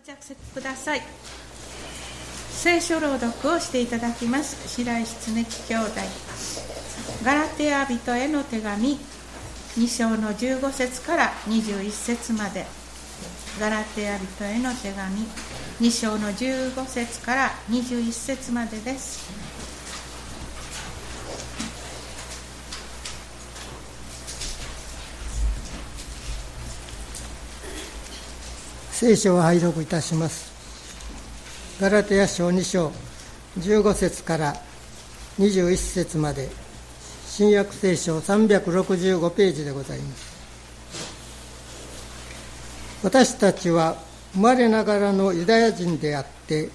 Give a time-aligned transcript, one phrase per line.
[0.00, 1.02] ご着席ください。
[2.52, 4.66] 聖書朗読をしていただきます。
[4.66, 5.90] 白石恒樹兄弟。
[7.22, 8.98] ガラテヤ人への手紙。
[9.76, 12.64] 2章の15節から21節まで。
[13.60, 15.26] ガラテヤ人への手紙。
[15.80, 19.49] 2章の15節から21節までです。
[29.00, 30.52] 聖書を拝読いたします。
[31.80, 32.92] ガラテヤ書2章
[33.58, 34.54] 15節から
[35.38, 36.50] 21節まで
[37.24, 40.36] 新約聖書365ページでございます。
[43.02, 43.96] 私たちは
[44.34, 46.68] 生まれながらのユダヤ人であって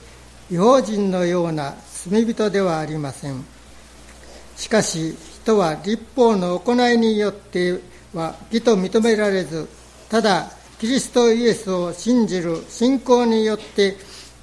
[0.49, 1.75] 違法人のような
[2.09, 3.45] 罪人ではありません。
[4.57, 7.79] しかし人は立法の行いによって
[8.15, 9.67] は義と認められず
[10.09, 13.95] ただキリストイエスを信じる信仰によって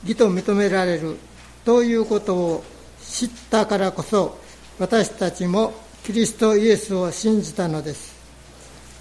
[0.03, 1.19] 義と認められる
[1.63, 2.65] ということを
[3.03, 4.39] 知ったからこそ
[4.79, 8.13] 私たちもキリストイエスを信じたのです。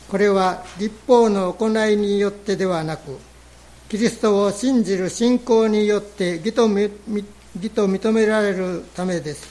[0.10, 3.18] これは立法の行いによってではなく
[3.88, 6.90] キリストを信じる信仰によって義と義
[7.74, 9.48] と認められるためです。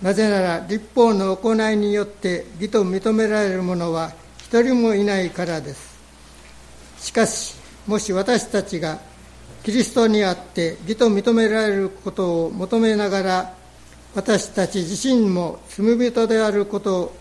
[0.00, 5.95] なぜなら立法の行いによって義と認められる者は一人もいないからです。
[6.98, 7.54] しかし
[7.86, 8.98] もし私たちが
[9.62, 13.54] キリストにあって義と認められることを求めながら
[14.14, 17.14] 私たち自身も罪人であること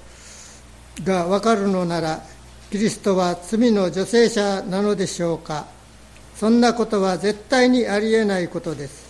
[1.04, 2.22] が分かるのなら
[2.72, 5.68] キリストは罪の女性者なのでしょうか。
[6.36, 9.06] そんなことは絶対にありえないことです。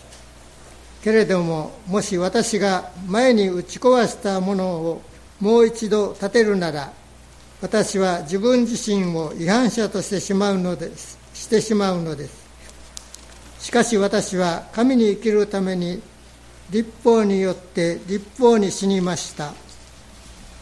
[1.04, 5.02] けれどももし私が前に打ち壊したものを
[5.40, 6.92] もう一度建てるなら
[7.66, 11.18] 私は自分自身を違反者としてしまうのです。
[11.34, 12.46] してしまうのです。
[13.60, 16.00] しかし私は神に生きるために
[16.70, 19.52] 立法によって立法に死にました。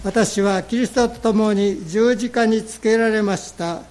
[0.05, 3.81] 私はキリストと共に十字架につけられました。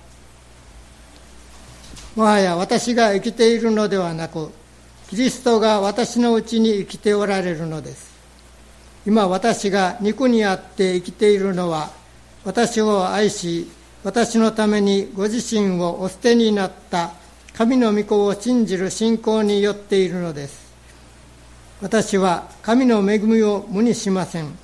[2.16, 4.48] もはや私が生きているのではなく
[5.10, 8.10] キリストが私のうちに生きておられるのです。
[9.04, 12.00] 今私が肉にあって生きているのは
[12.44, 13.70] 私を愛し
[14.04, 17.12] 私のためにご自身をお捨てになった
[17.54, 20.72] 神の御子を信じる信仰によっているのです。
[21.80, 24.58] 私は神の恵みを無にしません。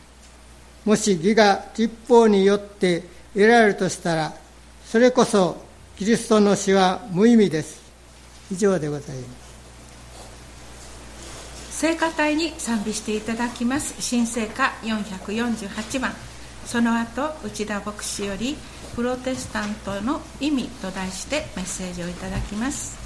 [0.84, 4.32] もし義が立法によって得られるとしたら
[4.84, 5.62] それこそ
[5.96, 7.80] キリストの死は無意味です。
[8.50, 9.48] 以上でございます。
[11.70, 13.94] 聖歌隊に賛美していただきます。
[14.00, 16.27] 新聖歌448番。
[16.68, 18.54] その後内田牧師より
[18.94, 22.97] 「プロテスタントの意味」と題してメッセージをいただきます。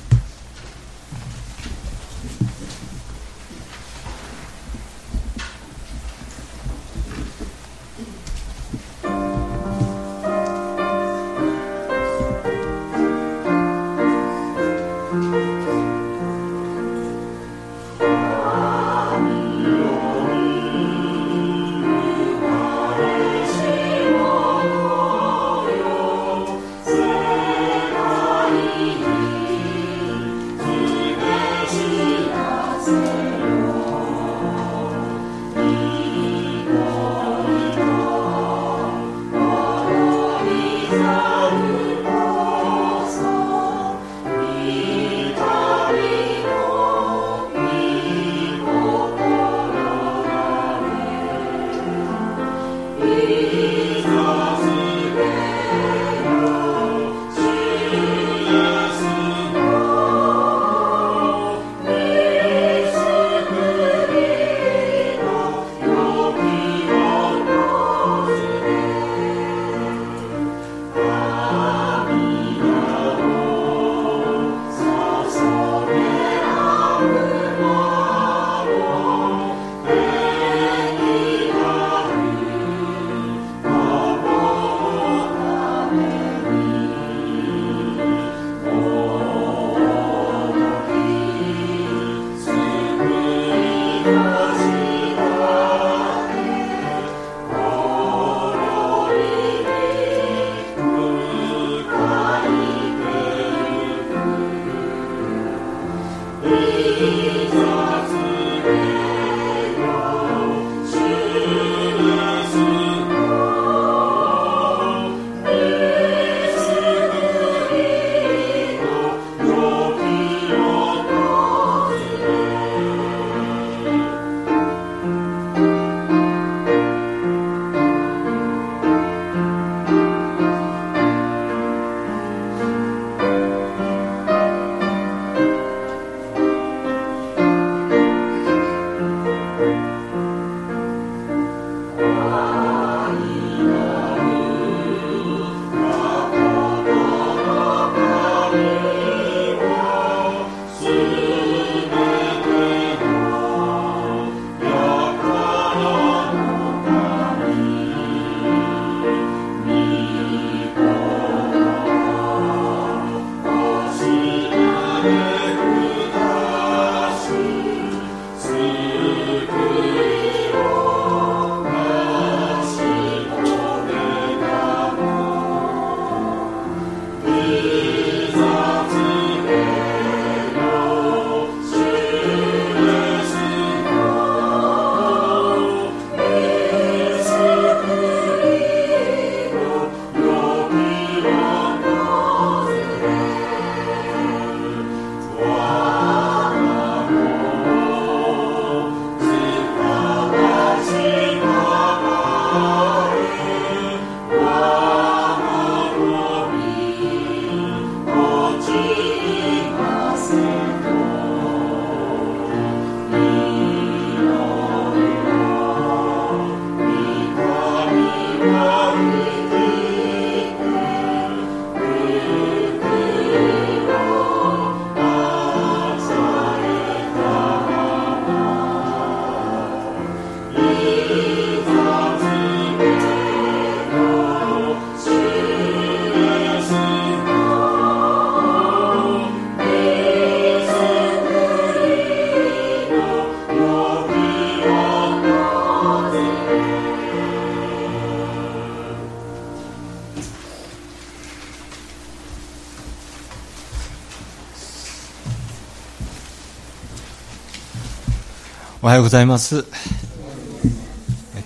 [258.93, 259.65] はようございます。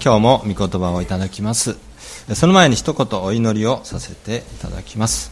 [0.02, 1.76] 今日も御言葉をいただきます。
[2.34, 5.30] その前に一言お祈りをさせていただきます。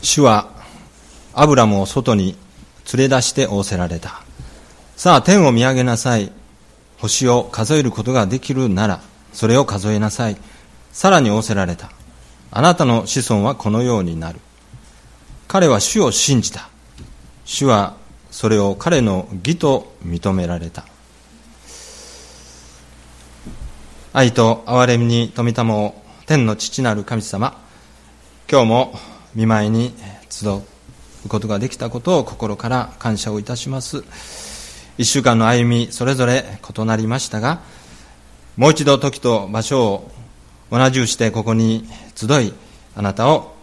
[0.00, 0.48] 主は
[1.34, 2.34] アブラムを外に
[2.94, 4.22] 連れ出して仰せられた。
[4.96, 6.32] さあ天を見上げなさい。
[6.96, 9.02] 星を数えることができるなら
[9.34, 10.38] それを数えなさい。
[10.92, 11.90] さらに仰せられた。
[12.50, 14.40] あなたの子孫はこのようになる。
[15.46, 16.70] 彼は主を信じた。
[17.44, 18.02] 主は
[18.34, 20.84] それを彼の義と認められた。
[24.12, 25.94] 愛と憐れみに富玉を
[26.26, 27.56] 天の父なる神様。
[28.50, 28.94] 今日も
[29.36, 29.94] 見舞いに
[30.28, 30.62] 集う
[31.28, 34.02] ことができたことを心から感謝をいたします。
[34.98, 37.60] 一週間の歩みそれぞれ異なりましたが
[38.56, 40.10] もう一度時と場所を
[40.72, 42.52] 同じうしてここに集い
[42.96, 43.54] あなたを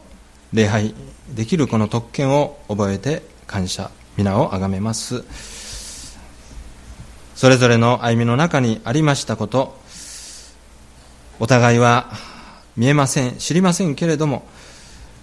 [0.53, 0.95] 礼拝
[1.35, 5.23] できるこの特権を覚えて感謝皆をあがめます。
[7.35, 9.75] それぞれの歩みの中にありましたこと
[11.39, 12.11] お互いは
[12.77, 14.43] 見えません知りませんけれども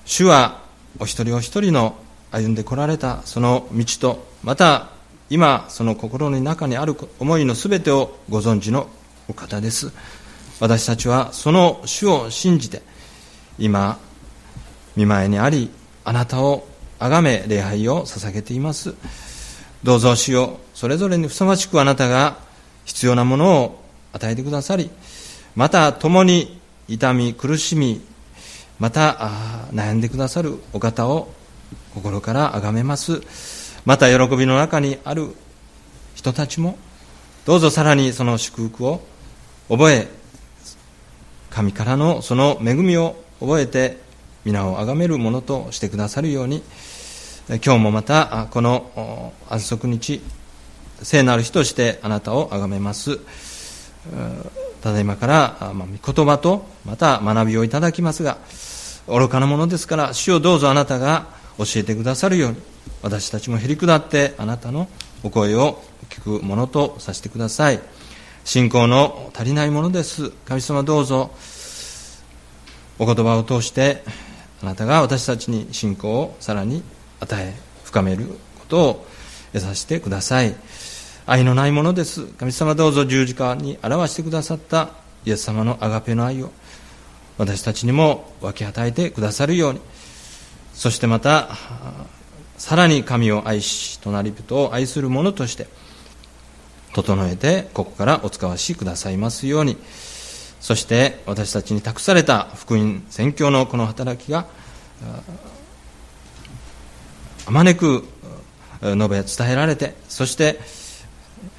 [0.05, 0.63] 主は
[0.99, 1.95] お一人お一人の
[2.33, 4.89] 歩んでこられたその道とまた
[5.31, 8.89] 今その心の中にある思いのすべてをご存知の
[9.29, 9.93] お方です。
[10.59, 12.83] 私たちはその主を信じて
[13.61, 13.99] 今
[14.97, 15.71] 見舞いにあり
[16.05, 16.67] あなたを
[16.99, 18.95] 崇め礼拝を捧げています。
[19.83, 22.39] どうぞ主よそれぞれにふさわしくあなたが
[22.85, 24.91] 必要なものを与えてくださり
[25.55, 28.01] また共に痛み苦しみ
[28.81, 29.13] また
[29.73, 31.33] 悩んでくださるお方を
[31.95, 33.23] 心から崇めます。
[33.85, 35.35] また喜びの中にある
[36.15, 36.77] 人たちも
[37.47, 39.01] どうぞさらにその祝福を
[39.69, 40.09] 覚え
[41.51, 43.99] 神からのその恵みを覚えて
[44.45, 46.63] 皆を崇めるものとしてくださるように
[47.49, 50.21] 今日もまたこの安息日
[51.01, 53.21] 聖なる日としてあなたを崇めます。
[54.83, 55.73] ただいまから
[56.05, 58.37] 御言葉とまた学びをいただきますが
[59.07, 62.59] 愚かなものですから主をどうぞあなたが教えてくださるように
[63.01, 64.87] 私たちもへり下ってあなたの
[65.23, 67.81] お声を聞くものとさせてください。
[68.45, 70.33] 信仰の足りないものです。
[70.45, 71.31] 神様どうぞ
[72.99, 74.05] お言葉を通して
[74.63, 76.83] あなたが私たちに信仰をさらに
[77.21, 79.07] 与え深めることを
[79.53, 80.55] 得させてください。
[81.27, 82.27] 愛のないものです。
[82.27, 84.91] 神様どうぞ十字架に表してくださった。
[85.25, 86.51] イエス様のアガペの愛を。
[87.37, 89.81] 私たちにも分け与えてくださるように。
[90.75, 91.49] そしてまた
[92.57, 95.67] さらに神を愛し隣人を愛する者として
[96.95, 99.77] 整えてここからお使わしくださいますように。
[100.61, 104.47] そして私たちに託された福音宣教のこの働きが
[107.49, 108.05] あまねく
[108.83, 110.61] 述べ伝えられてそして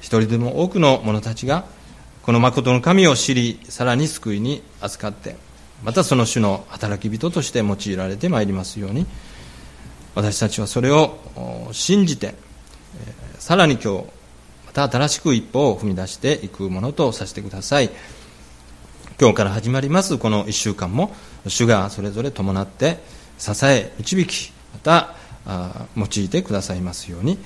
[0.00, 1.64] 一人でも多くの者たちが
[2.22, 5.34] この誠の神を知りさらに救いに預かって
[5.82, 9.04] またその種の働き人として用いられてまいりますように
[10.14, 11.18] 私たちはそれを
[11.72, 12.36] 信じて
[13.40, 14.04] さらに今日
[14.66, 17.90] また新しく一歩を踏み出していくものとさせてください。
[19.20, 21.14] 今日から始まりますこの1週間も
[21.46, 23.02] 主がそれぞれ伴って
[23.38, 25.19] 支え導きまた
[25.96, 27.38] 用いてくださいますように、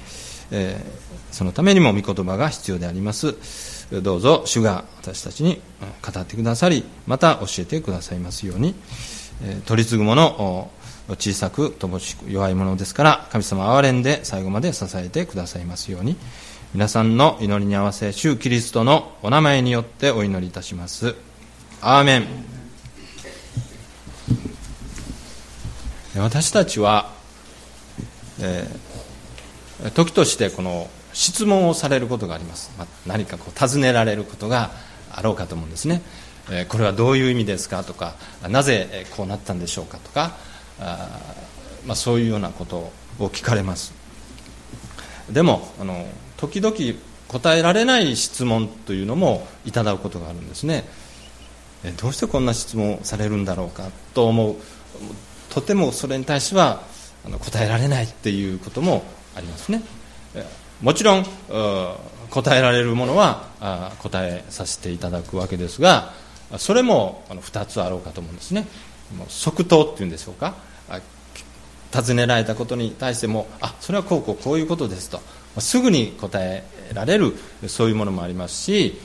[0.50, 3.36] えー、そのためにも御言葉が必要であります。
[4.02, 5.60] どうぞ主が私たちに
[6.02, 8.74] 語ってくださりまた教えてくださいますように、
[9.42, 10.70] え、取り継ぐもの
[11.08, 16.16] 小さく乏しく弱いものですから神様憐れんで最後まで支えてくださいますように。
[16.74, 21.14] 皆さんの祈りに合わせ主キリストのお名前によってお祈りいたします。
[21.80, 22.26] アーメン。
[26.16, 27.13] 私たちは
[28.40, 34.70] えー、時としてこの質問をされることがあります、まあ、何かこう尋ねられることが
[35.10, 36.02] あろうかと思うんですね、
[36.50, 38.16] えー、これはどういう意味ですかとか
[38.48, 40.36] なぜこうなったんでしょうかとか
[40.80, 41.20] あ、
[41.86, 43.94] まあ、そういうようなことを聞かれます。
[45.30, 46.76] でもあの時々
[47.28, 50.84] 答えられない質問というのもいただくことがあるんですね。
[51.96, 54.56] どうしてこんな質問をされるんだろうかと思う。
[55.50, 56.82] とてもそれに対しては
[57.24, 59.04] あの答えられないっていうことも
[59.34, 59.82] ありますね。
[60.82, 61.26] もちろん
[62.30, 66.12] 答えられるものは答えさせていただくわけですが
[66.58, 68.66] それも2つあろうかと思うんですね。
[69.28, 70.54] 即答っていうんでしょうか。
[71.92, 75.20] 尋ねられたことに対してもあそれはこうこうこういうことですと。
[75.60, 77.36] すぐに答えられる
[77.68, 79.00] そういうものもありますし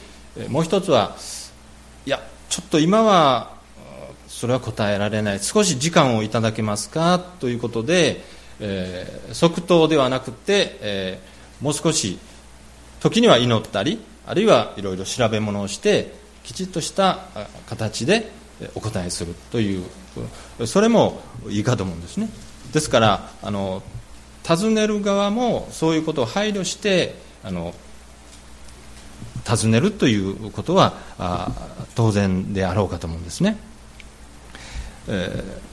[0.50, 1.16] もう一つは
[2.08, 3.59] いやちょっと今は
[4.40, 5.40] それは答えられない。
[5.40, 7.20] 少し時間をいただけますか？
[7.40, 8.24] ということで
[8.62, 12.20] えー、即答ではなくて、えー、もう少し
[13.00, 17.20] 時には祈ったりあるいはいろいろ調べ物をしてきちっとした
[17.68, 18.30] 形で
[18.76, 19.86] お答えするという
[20.68, 22.28] それもいいかと思うんですね。
[22.74, 23.82] ですからあの
[24.44, 27.16] 尋ねる側もそういうことを配慮して
[27.46, 27.74] あの
[29.46, 30.96] 尋ねるということは
[31.96, 33.58] 当然であろうかと思うんですね、
[35.10, 35.70] えー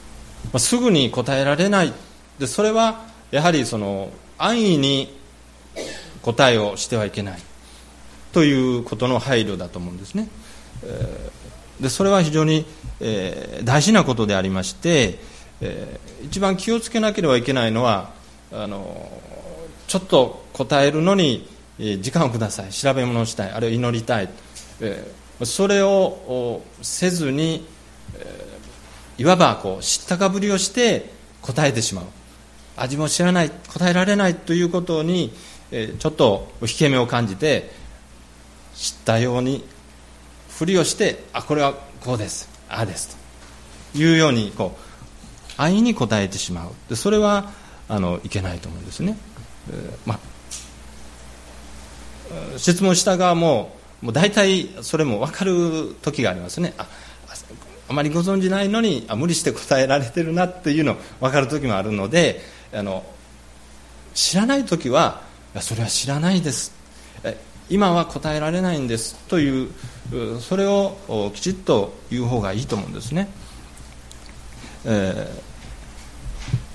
[0.47, 1.93] まあ、すぐに答えられない。
[2.39, 5.17] でそれはやはりその安易に
[6.23, 7.43] 答えをしてはいけない。
[8.33, 10.29] ということの配慮だと思うんですね、
[10.85, 12.67] えー、でそれは非常に、
[13.01, 15.19] えー、大事なことでありまして、
[15.63, 18.13] えー、一番気をつけなければいけないのは
[18.53, 19.11] あの
[19.87, 22.71] ちょっと答えるのに時間をください。
[22.71, 23.51] 調べ物をしたい。
[23.51, 24.29] あるいは祈りたい、
[24.81, 25.07] え
[25.45, 27.67] それをせずに、
[29.19, 31.11] いわばこう知ったかぶりをして
[31.43, 32.05] 答えてしまう。
[32.77, 35.33] 味も知らない答えられないということに、
[35.71, 37.71] ちょっと引け目を感じて
[38.75, 39.65] 知ったように
[40.51, 42.49] ふりをしてあこれはこうです。
[42.69, 43.17] ああです。
[43.93, 46.71] というようにこう安易に答えてしまう。
[46.89, 47.51] でそれは
[47.89, 49.17] あのいけないと思うんですね、
[49.71, 50.19] えー、まあ
[52.59, 56.75] 質問した側ももう大体それも分かる時がありますね。
[56.77, 56.87] あ
[57.89, 62.41] あまりご存じないのにあ無理して答えられてるなっていうの分かる時もあるので
[62.73, 63.05] あの
[64.15, 65.23] 知らない時は
[65.61, 66.75] それは知らないです。
[67.69, 69.71] 今は答えられないんですという
[70.41, 73.29] それをきちっと言う方がいいと思うんですね、
[74.85, 75.29] えー、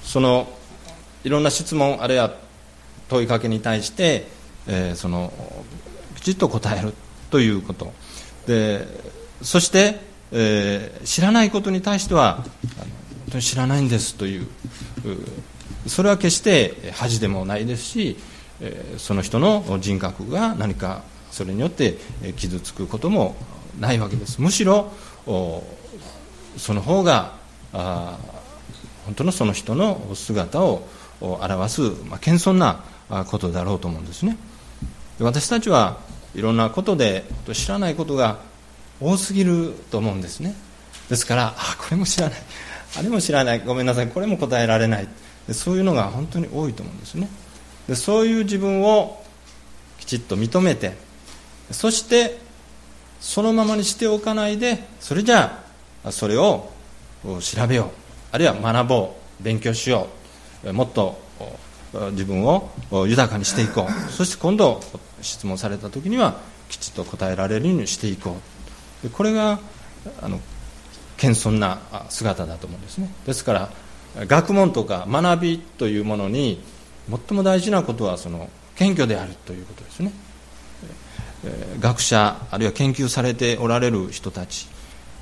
[0.03, 0.49] その
[1.23, 2.35] いろんな質問あるいは
[3.07, 4.27] 問いかけに対して
[4.67, 5.33] えー、その
[6.15, 6.93] きちっと答える
[7.29, 7.93] ということ。
[8.47, 8.85] で
[9.41, 12.45] そして、えー、知らないことに対しては本
[13.31, 14.47] 当に知らないんですという
[15.87, 18.17] それは決して恥でもないですし、
[18.61, 21.97] えー、その人の人格が何かそれによって
[22.35, 23.35] 傷つくことも
[23.79, 24.91] ないわけですむしろ
[25.25, 27.33] その方が
[27.73, 28.17] あ
[29.05, 30.87] 本当のその人の姿を
[31.21, 32.83] 表す、まあ、謙遜な
[33.25, 34.37] ことだろうと思うんですね。
[35.19, 35.99] 私たちは
[36.35, 38.39] いろんなことで知らないことが
[39.01, 40.55] 多すぎると思うんですね。
[41.09, 42.39] ですからあこれも知らない。
[42.97, 43.61] あれも知らない。
[43.65, 44.07] ごめんなさい。
[44.07, 45.07] これも答えられない。
[45.47, 47.29] でそういうのが本当に多いと思うんですね。
[47.87, 49.23] でそういう自分を
[49.99, 50.93] きちっと認めて
[51.71, 52.39] そして
[53.19, 55.63] そのままにしておかないでそれじゃ
[56.03, 56.69] あそれを
[57.23, 57.87] 調べよう。
[58.31, 59.21] あるいは学ぼう。
[59.43, 60.07] 勉強しよ
[60.63, 60.71] う。
[60.71, 61.19] もっと
[62.11, 62.69] 自分を
[63.07, 64.11] 豊かにしていこう。
[64.11, 64.79] そして今度
[65.21, 66.39] 質問された時には
[66.69, 68.50] きちっと答えられるようにしていこう。
[69.03, 69.59] でこれが
[70.21, 70.39] あの
[71.17, 71.79] 謙遜な
[72.09, 73.09] 姿だと思うんですね。
[73.25, 73.69] ですから
[74.27, 76.61] 学問とか学びというものに
[77.09, 80.11] 最も大事なことはその謙虚であるということですね。
[81.79, 84.67] 学者あるいは研究されておられる人たち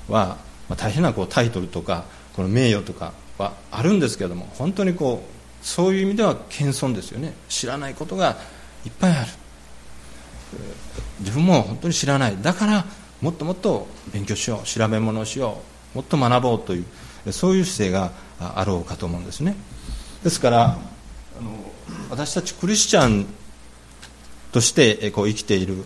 [0.08, 0.36] は、
[0.68, 7.34] まあ、大変なこうタイトルとかこの名誉とかはあるんですけども本当にこうそういう意味では謙遜ですよね。
[7.48, 8.36] 知らないことが
[8.84, 9.30] いっぱいある。
[11.20, 12.36] 自分も本当に知らない。
[12.40, 12.84] だから
[13.20, 15.60] もっともっと勉強しよう調べ物をしよ
[15.94, 19.56] うもっと学ぼうというそういう姿勢があろうかと思うんですね。
[20.24, 21.50] ですからあの
[22.10, 23.26] 私たちクリスチャン
[24.52, 25.84] としてこう生きている。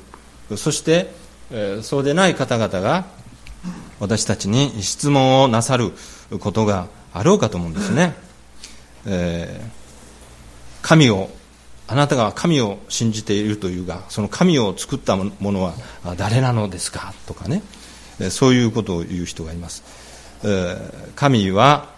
[0.56, 1.10] そして
[1.82, 3.06] そうでない方々が
[3.98, 5.92] 私たちに質問をなさる
[6.38, 8.14] ことがあろうかと思うんですね。
[9.06, 11.30] えー、神を
[11.86, 15.74] あなたが神を信じているというがその神を作ったものは
[16.16, 17.14] 誰なのですか？
[17.26, 17.62] とかね。
[18.30, 19.82] そういうことを言う人がいます、
[21.16, 21.88] 神は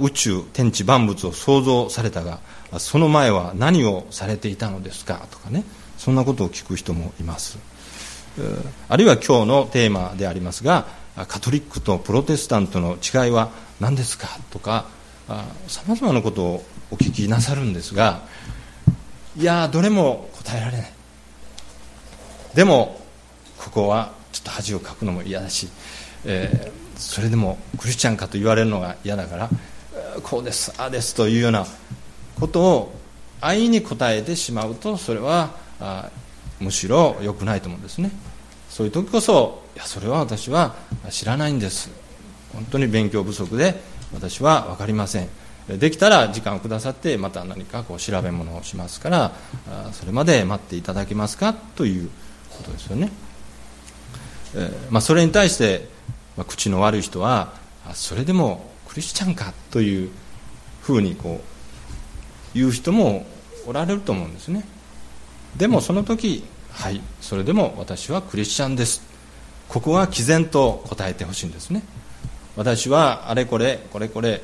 [0.00, 2.40] 宇宙天地万物を創造されたが
[2.78, 5.26] その前は何をされていたのですか？
[5.30, 5.64] とかね。
[5.96, 7.58] そんなことを聞く人もいます、
[8.88, 10.86] あるいは今日のテーマでありますが
[11.26, 14.28] カトリックとプロテスタントの違いは何ですか？
[14.50, 14.84] とか
[15.68, 18.20] さまざまなことをお聞きなさるんですが
[19.38, 20.92] いやどれも答えられない。
[22.54, 23.00] でも
[23.58, 25.68] ここはちょっと恥をかくのも嫌だし、
[26.24, 29.50] えー、それでもクリスチャンかと言われるのが嫌だから
[30.22, 31.66] こうですああですというような
[32.40, 32.94] ことを
[33.40, 35.50] 安易に答えてしまうとそれは
[35.80, 36.10] あ
[36.60, 38.10] むしろ良くないと思うんですね。
[38.70, 40.74] そういう時こそいやそれは私は
[41.10, 41.90] 知らないんです。
[42.54, 43.74] 本当に勉強不足で
[44.14, 45.28] 私は分かりません。
[45.68, 49.32] できたら時間をくださってまた何かこう調べ物をしますから
[49.92, 52.10] それまで待っていただけますかという
[52.56, 53.10] ことですよね、
[54.54, 55.88] えー、まあ、それに対して、
[56.36, 57.52] まあ、口の悪い人は
[57.94, 60.10] それでもクリスチャンかという
[60.82, 63.26] ふうにこう言う人も
[63.66, 64.64] おられると思うんですね。
[65.56, 69.02] でもその時はいそれでも私はクリスチャンです。
[69.68, 71.82] ここは毅然と答えてほしいんですね
[72.56, 74.40] 私はあれこれこれこれ、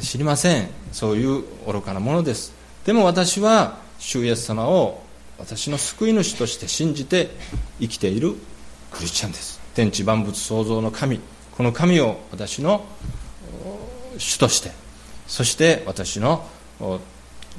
[0.00, 0.68] 知りません。
[0.92, 2.52] そういう愚かなものです。
[2.84, 5.02] でも私は主イエス様を
[5.38, 7.30] 私の救い主として信じて
[7.80, 8.34] 生きている
[8.92, 9.60] クリスチャンです。
[9.74, 11.20] 天地万物創造の神。
[11.56, 12.84] この神を私の
[14.18, 14.70] 主として
[15.26, 16.46] そして私の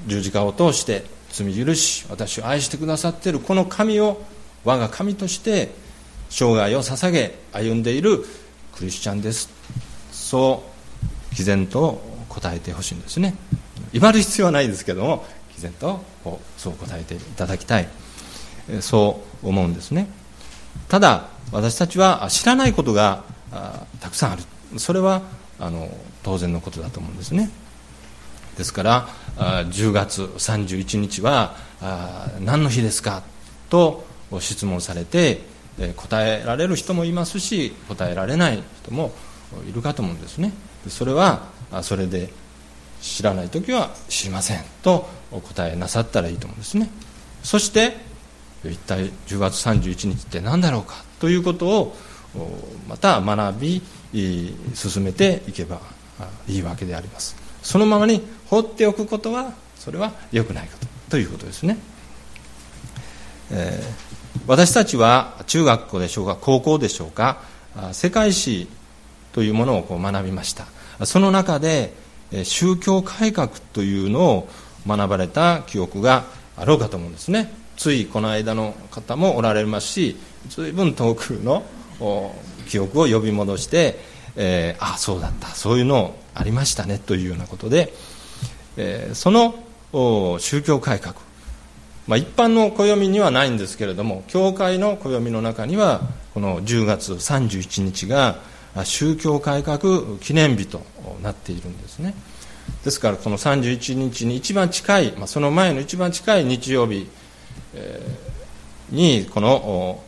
[0.07, 4.21] 十字架を通して罪許し私を愛してくださっているこの神を
[4.63, 5.69] 我が神として
[6.29, 8.25] 生涯を捧げ歩んでいる
[8.75, 9.49] クリスチャンです。
[10.25, 10.63] そ
[11.31, 13.35] う毅然と答えてほしいんですね。
[13.93, 16.03] 威張る必要はないですけども毅然と
[16.57, 17.88] そう答えていただきたい。
[18.81, 20.07] そう思うんですね。
[20.89, 23.23] ただ私たちは知らないことが
[24.01, 24.43] たくさんある。
[24.77, 25.21] それは
[25.59, 25.89] あの
[26.23, 27.51] 当然のことだと思うんですね。
[28.57, 29.07] ですから
[29.38, 31.55] 10月31日は
[32.39, 33.21] 何の日ですか？
[33.69, 34.05] と
[34.39, 35.41] 質問されて
[35.95, 39.11] 答えられる人もいますし答えられない人も
[39.67, 40.53] いるかと思うんですね。
[40.87, 41.43] それは
[41.81, 42.31] それで
[43.01, 46.89] 知らない時は知りませんとお答えなさったらいいと思うんですね。
[47.43, 47.97] そして
[48.63, 51.95] 一体10月31日って何だろうかということを
[52.87, 53.81] また学び
[54.73, 55.79] 進めていけば
[56.47, 57.35] いいわけであります。
[57.61, 61.77] そのままに放っておくことはそれは良くないことということですね、
[63.51, 67.41] えー、私たちは中学校でしょうか高校でしょうか
[67.91, 68.67] 世界史
[69.36, 70.65] というものをこう学びました。
[71.06, 71.93] その中で
[72.45, 74.50] 宗教改革というのを
[74.88, 76.24] 学ばれた記憶が
[76.56, 77.52] あろうかと思うんですね。
[77.76, 80.15] ついこの間の方もおられますし
[80.48, 81.65] 随分遠くの
[82.69, 84.00] 記憶を呼び戻して、
[84.38, 85.50] えー、あそうだった。
[85.50, 87.91] そういうのありましたねというようなことで、
[88.78, 91.15] えー、その宗教改革、
[92.08, 96.00] まあ、一般の暦にはないんですけれども教会の暦の中には
[96.34, 100.81] この10月31日が宗教改革記念日と
[101.23, 102.13] なっているんですね。
[102.83, 107.07] ですからこの31日に一番近い、まあ、その前の一番近い日曜日、
[108.89, 110.03] にこの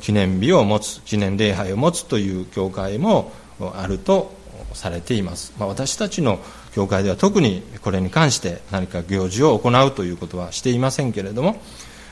[0.00, 3.32] 記念日を持つ記念礼拝を持つという教会も
[3.74, 4.32] あると
[4.74, 6.38] されています、まあ、私たちの
[6.72, 11.60] 教会では特にこれに関して何か行事を行うということはしていませんけれども、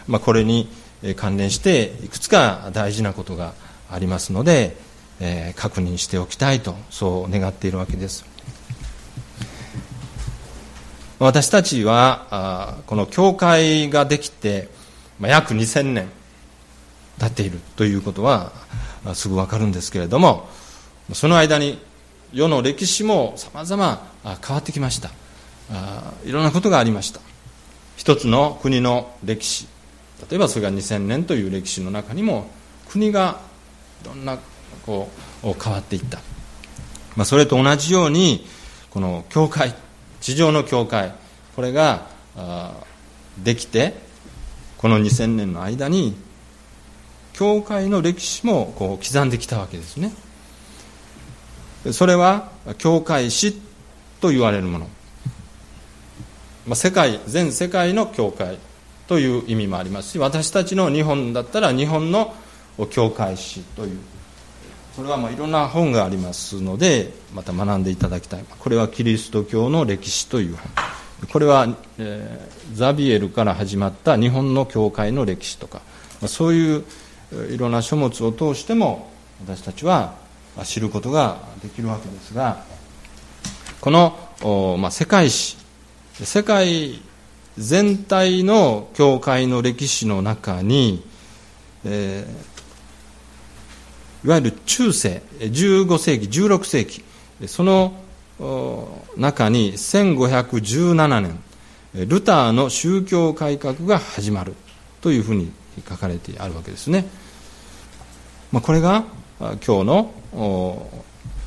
[0.07, 0.69] まあ、これに
[1.17, 3.53] 関連していくつか大事なことが
[3.91, 4.77] ありますので、
[5.21, 8.25] えー、確認しておきたいとそう願っているわけです。
[11.19, 14.69] 私たちはあこの教会ができて
[15.21, 16.09] 約2000年
[17.19, 18.53] 経っているということは
[19.15, 20.47] すぐ分かるんですけれども
[21.15, 21.79] その間に
[22.35, 24.07] 世の歴史もさまざま
[24.47, 25.11] 変わってきました。
[26.25, 27.21] いろんなことがありました。
[27.97, 29.67] 一つの国の歴史。
[30.31, 32.51] 例えばそれが2000年という歴史の中にも
[32.89, 33.41] 国が
[34.03, 34.39] いろんな
[34.85, 35.11] こ
[35.43, 36.19] う変わっていった、
[37.17, 38.47] まあ、それと同じように
[38.91, 39.75] この教会
[40.21, 41.15] 地上の教会
[41.55, 42.07] これが
[43.43, 43.95] できて
[44.79, 46.17] この2000年の間に
[47.33, 50.13] 教会の歴史もこう刻んできたわけですね。
[51.93, 53.61] それは教会史
[54.21, 54.89] と言われるもの、
[56.67, 58.59] まあ、世界全世界の教会
[59.07, 62.35] という意味もありますし私たちの日本だったら日本の
[62.91, 63.99] 教会史という
[64.97, 68.45] それはまあいろんな本がありますのでまた学んでいただきたい。
[68.49, 71.29] これはキリスト教の歴史という本。
[71.31, 75.83] これは、えー、ザビエルから始まった日本の教会の歴史とか、
[76.23, 76.85] まあ、そういう
[77.51, 79.11] いろんな書物を通しても
[79.47, 80.15] 私たちは
[80.65, 82.65] 知ることができるわけですが
[83.81, 85.59] この、まあ、世界史
[86.15, 87.03] 世界
[87.59, 91.03] 全体の教会の歴史の中に、
[91.85, 92.56] えー、
[94.27, 97.05] いわゆる中世15世紀16世紀
[97.47, 97.95] その
[99.17, 101.39] 中に1517年
[102.09, 104.55] ルターの宗教改革が始まる
[105.01, 105.53] というふうに
[105.89, 107.07] 書かれてあるわけですね、
[108.51, 109.05] まあ、これが
[109.39, 110.91] 今日の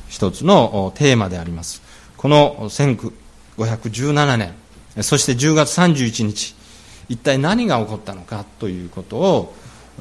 [0.08, 1.82] 一つのテーマであります。
[2.16, 4.54] この1517年
[5.02, 6.54] そして10月31日
[7.10, 9.54] 一体何が起こったのかということを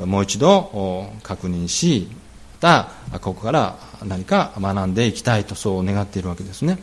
[0.05, 2.07] もう一度確認し
[2.59, 2.89] た
[3.21, 6.79] ここから何か学んでいきたいとそう願っているわけですね、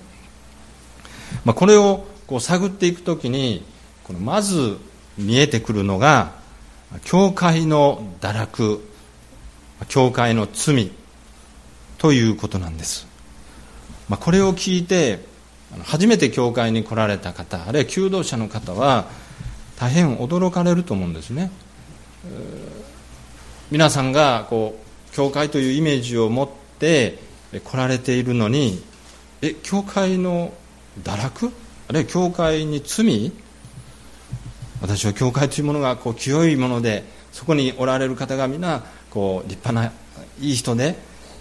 [1.44, 3.64] まあ、これをこう探っていくときに
[4.04, 4.78] このまず
[5.18, 6.32] 見えてくるのが
[7.04, 8.88] 教会の堕落
[9.88, 10.90] 教会の罪
[11.98, 13.06] ということなんです、
[14.08, 15.24] まあ、これを聞いて
[15.84, 19.06] 初めて教会に来られた方あるいは求道者の方は
[19.78, 21.50] 大変驚かれると思うんですね。
[23.70, 24.85] 皆さんがこう
[25.16, 26.48] 教会というイメージを持っ
[26.78, 27.18] て
[27.64, 28.82] 来られているのに
[29.40, 30.52] え教会の
[31.02, 31.52] 堕落？
[31.88, 33.32] あるいは教会に罪？
[34.82, 37.02] 私は教会というものがこう清いもので
[37.32, 39.90] そこにおられる方が皆こう立派な
[40.38, 40.96] いい人で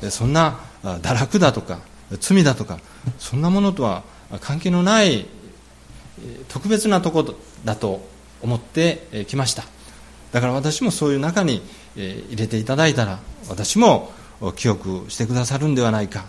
[0.10, 1.82] そんな堕落だとか
[2.22, 2.80] 罪だとか
[3.20, 4.04] そんなものとは
[4.40, 5.26] 関係のない
[6.48, 7.36] 特別なところ
[7.66, 8.08] だと
[8.42, 9.66] 思ってきました。
[10.32, 11.62] だから私もそういう中に
[11.96, 14.12] 入れていただいたら私も
[14.56, 16.26] 記憶してくださるんではないか。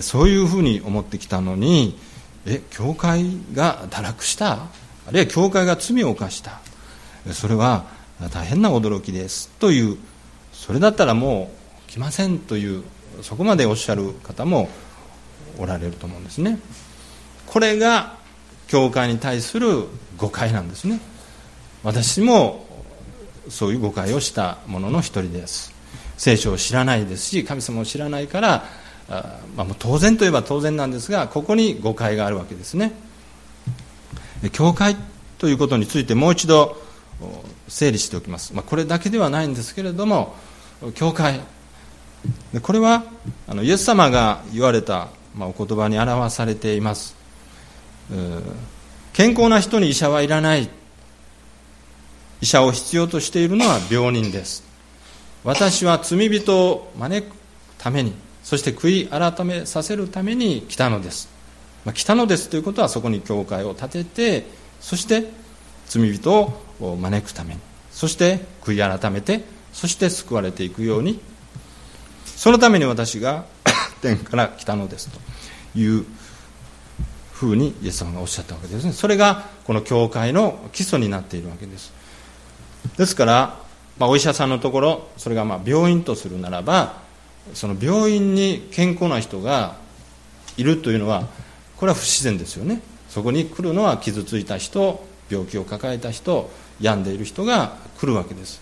[0.00, 1.96] そういうふうに思ってきたのに
[2.44, 4.68] え教会が堕落したあ
[5.12, 6.60] るいは教会が罪を犯した
[7.32, 7.84] それは
[8.32, 9.48] 大変な驚きです。
[9.60, 9.98] という
[10.52, 11.50] それだったらも
[11.86, 12.82] う来ませんという
[13.22, 14.68] そこまでおっしゃる方も
[15.58, 16.58] おられると思うんですね。
[17.46, 18.16] これが
[18.68, 19.84] 教会に対する
[20.16, 21.00] 誤解なんですね。
[21.82, 22.65] 私も
[23.48, 25.72] そういう誤解をしたものの一人です。
[26.16, 28.64] 聖書を知らないですし神様を知らないから
[29.08, 32.92] あ、まあ、当然といえば当然なんですがここに誤解があるわけですね。
[34.52, 34.96] 教会
[35.38, 36.76] ということについてもう一度
[37.68, 40.34] 整理しておきます、まあ、これだけではないんですけれども
[40.94, 41.40] 教会。
[42.62, 43.04] これは
[43.46, 47.14] あのイエス様が言われた、まあ、お言葉に表されています。
[49.12, 50.68] 健康な人に医者はいらない。
[52.46, 54.62] 医者を必要としているのは病人です。
[55.42, 57.34] 私は罪人を招く
[57.76, 61.28] ためにそして悔い改めさせるために来たのです、
[61.84, 64.46] まあ、来たのですということはそこに教会を建てて
[64.80, 65.30] そして
[65.86, 67.60] 罪人を招くために
[67.92, 71.20] そして悔い改めてそして救われていくように
[72.24, 73.44] そのために私が
[74.02, 76.04] 天から来たのですという
[77.32, 78.92] ふうにイエス様がおっしゃったわけですね。
[78.92, 81.95] それがこの教会の基礎になっているわけです。
[82.96, 83.58] ですから、
[83.98, 87.00] まあ、お医者さんのところそれがまあ病院とするならば
[87.54, 89.76] その病院に健康な人が
[90.56, 91.26] いるというのは
[91.76, 92.80] これは不自然ですよね。
[93.08, 98.60] そこに来るのは傷ついた人病気を抱えた人病んでいる人が来るわけです。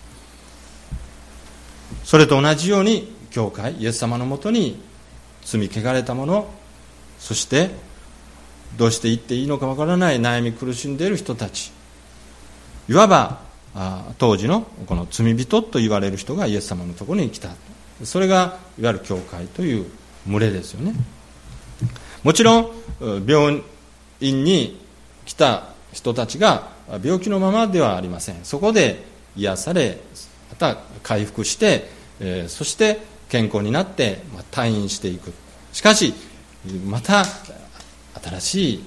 [2.03, 4.81] それと同じように教会イエス様のもとに
[5.43, 6.47] 罪汚れた者
[7.19, 7.69] そして
[8.77, 11.71] どうして言っていいのかわからない悩み苦しんでいる人たち。
[12.87, 13.44] いわば
[14.17, 17.49] 当時のこの罪人と言われる人がイエス様のところに来た。
[18.03, 19.85] それがいわゆる教会という
[20.27, 20.93] 群れですよね。
[22.23, 22.71] もちろん
[23.27, 23.61] 病
[24.21, 24.81] 院に
[25.25, 26.69] 来た人たちが
[27.03, 28.43] 病気のままではありません。
[28.43, 29.03] そこで
[29.35, 29.99] 癒され
[30.49, 31.89] また回復して、
[32.21, 35.33] えそして健康になって、ま退院していく。
[35.73, 36.13] しかし
[36.85, 37.25] また
[38.23, 38.83] 新しい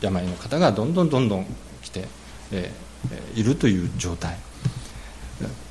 [0.00, 1.46] 病の方がどんどんどんどん
[1.82, 2.04] 来て、
[2.52, 2.72] え
[3.34, 4.36] いるという状態、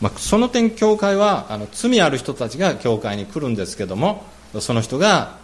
[0.01, 4.23] まあ、その点教会はあの罪ある人たちが教会に来るんですけども
[4.59, 5.37] その人が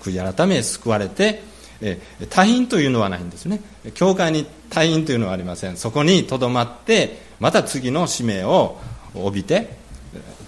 [0.00, 1.42] 悔い改め救われて
[1.82, 3.60] え退院というのはないんですね。
[3.94, 5.76] 教会に退院というのはありません。
[5.76, 8.78] そこにとどまってまた次の使命を
[9.14, 9.76] 帯びて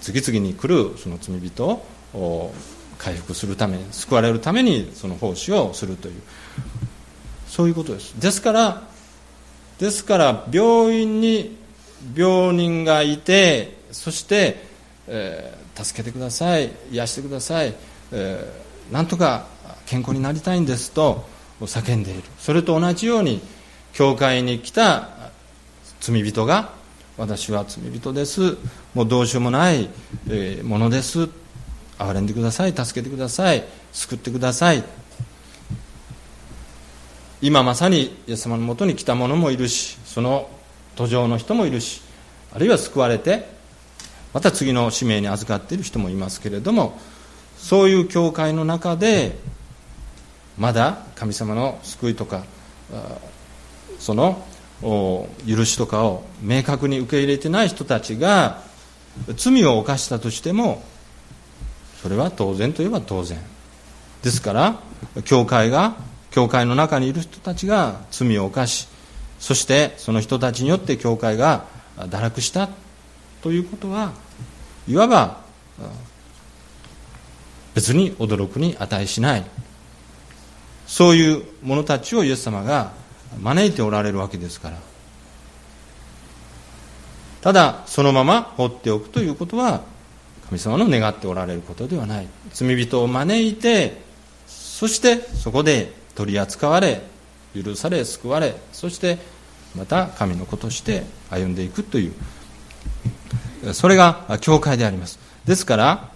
[0.01, 1.83] 次々に来るその罪人
[2.15, 2.53] を
[2.99, 6.23] 回復するために救われるためにその奉仕をするという。
[7.49, 8.15] そういうことです。
[8.15, 8.83] ですから
[9.79, 11.57] ですから病院に
[12.15, 14.65] 病人がいてそして、
[15.07, 17.75] えー、助けてください癒してください、
[18.13, 19.47] えー、なんとか
[19.87, 21.25] 健康になりたいんですと
[21.61, 22.23] 叫んでいる。
[22.39, 23.41] それと同じように
[23.93, 25.09] 教会に来た
[26.01, 26.73] 罪人が
[27.17, 28.57] 私は罪人です。
[28.93, 29.89] もうどうしようもない
[30.63, 31.29] ものです。
[31.99, 34.83] 憐れんでください助けてください救ってください。
[37.45, 40.49] 今まさにイエス様のもとに来た者もいるしその
[40.97, 42.01] 途上の人もいるし
[42.55, 43.47] あるいは救われて
[44.33, 46.99] また次の使命に預かっている人もいますけれども
[47.59, 49.37] そういう教会の中で
[50.57, 52.45] まだ神様の救いとか
[53.99, 54.43] その
[55.47, 58.63] 許しとかを明確に受け入れてない人たちが
[59.37, 60.83] 罪を犯したとしても
[62.01, 63.39] それは当然といえば当然。
[64.23, 64.81] ですから
[65.27, 65.95] 教会が
[66.35, 68.89] 教会の中にいる人たちが罪を犯し
[69.39, 71.65] そしてその人たちによって教会が
[71.97, 72.69] 堕落した
[73.41, 74.13] ということは
[74.89, 75.39] いわば
[77.75, 79.45] 別に驚くに値しない。
[80.87, 82.93] そういう者たちをイエス様が
[83.41, 84.79] 招いておられるわけですから。
[87.43, 89.83] ただそのまま放っておくということは
[90.49, 92.29] 神様の願っておられることではない。
[92.53, 94.03] 罪人を招いて
[94.47, 97.03] そしてそこで取り扱われ
[97.55, 99.19] 許され救われそして
[99.77, 102.15] また神の子として歩んでいくという
[103.73, 105.19] それが教会であります。
[105.47, 106.11] ですから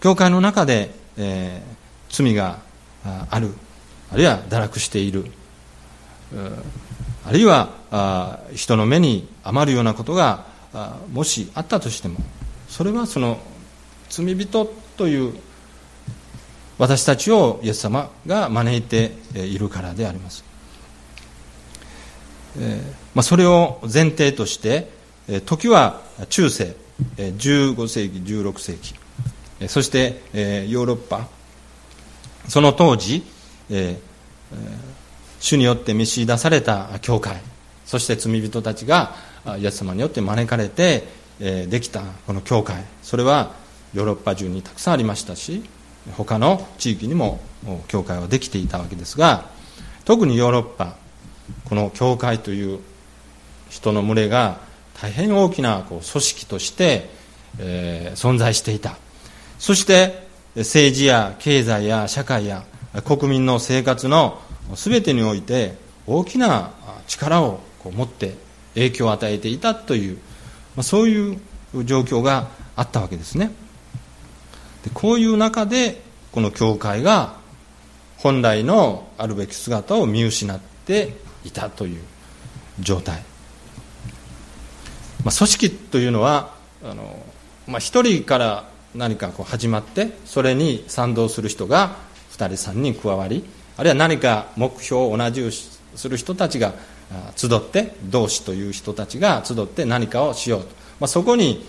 [0.00, 2.58] 教会の中で、えー、罪が
[3.30, 3.54] ある
[4.12, 5.24] あるいは堕落している
[7.24, 10.44] あるいは人の目に余るようなことが
[11.12, 12.18] もしあったとしても
[12.68, 13.38] それはその
[14.08, 15.34] 罪人という
[16.82, 20.44] 私たちをイエス様が招いているからであります、
[23.14, 24.90] まあ、それを前提として
[25.46, 26.74] 時は中世
[27.16, 30.22] 15世紀16世紀そして
[30.68, 31.28] ヨーロッパ
[32.48, 33.22] その当時、
[35.38, 37.40] 主によって召し出された教会
[37.86, 39.14] そして罪人たちが
[39.56, 41.04] イエス様によって招かれて
[41.38, 43.54] できたこの教会それは
[43.94, 45.62] ヨーロッパ中にたくさんありましたし
[46.16, 47.40] 他の地域にも
[47.88, 49.46] 教会はできていたわけですが
[50.04, 50.96] 特にヨーロッパ
[51.64, 52.80] この教会という
[53.70, 54.58] 人の群れが
[55.00, 57.08] 大変大きなこう組織として、
[57.58, 58.96] えー、存在していた。
[59.58, 62.64] そして政治や経済や社会や
[63.04, 64.40] 国民の生活の
[64.74, 66.72] 全てにおいて大きな
[67.06, 68.36] 力を持って
[68.74, 70.18] 影響を与えていたという
[70.76, 71.40] まそういう
[71.84, 73.50] 状況があったわけですね。
[74.84, 77.36] でこういう中でこの教会が
[78.18, 81.14] 本来のあるべき姿を見失って
[81.44, 82.00] いたという
[82.80, 83.22] 状態、
[85.24, 87.24] まあ、組織というのはあの、
[87.66, 91.96] まあ、1人から何かこう始まってそれに賛同する人が
[92.32, 93.44] 2人3人加わり
[93.76, 96.74] あるいは何か目標を同じする人たちが
[97.36, 100.68] 集って同志という人たちが集って何かをしようと、
[101.00, 101.64] まあ、そこに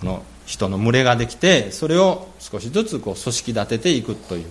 [0.00, 4.46] この人の群れができてそれを少しずつこう組織立てていくという、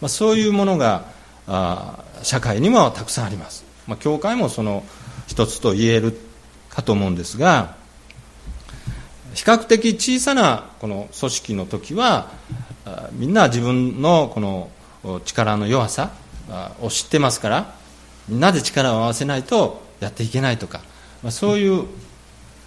[0.00, 1.04] まあ、そういうものが
[1.46, 4.82] あ社会にもたくさんあります、まあ、教会もその
[5.26, 6.16] 一つと言える
[6.70, 7.76] かと思うんですが
[9.34, 12.30] 比較的小さなこの組織の時は
[13.12, 14.70] みんな自分のこの
[15.26, 16.12] 力の弱さ
[16.80, 17.74] を知ってますから
[18.26, 20.80] みんなで力を合わせないとやっていけないとか、
[21.22, 21.84] まあ、そういう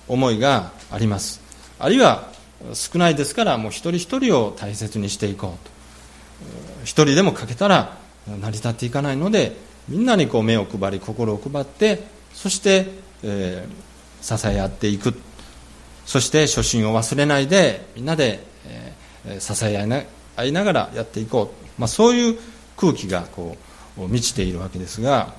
[0.07, 1.41] 思いがあります。
[1.79, 2.34] あるいは
[2.73, 5.75] 少ないですからもう一人一人を大切にしていこうと。
[6.83, 9.55] 一人でも欠けたら成り立っていかないので
[9.87, 12.87] みんなにこう目を配り心を配ってそして、
[13.23, 15.13] えー、支え合っていく。
[16.05, 20.03] そして初心を忘れないでみんなで、えー、支え合いな
[20.35, 22.39] 合いながらやっていこう、まあ、そういう
[22.77, 23.57] 空気がこ
[23.97, 25.33] う満ちているわけですが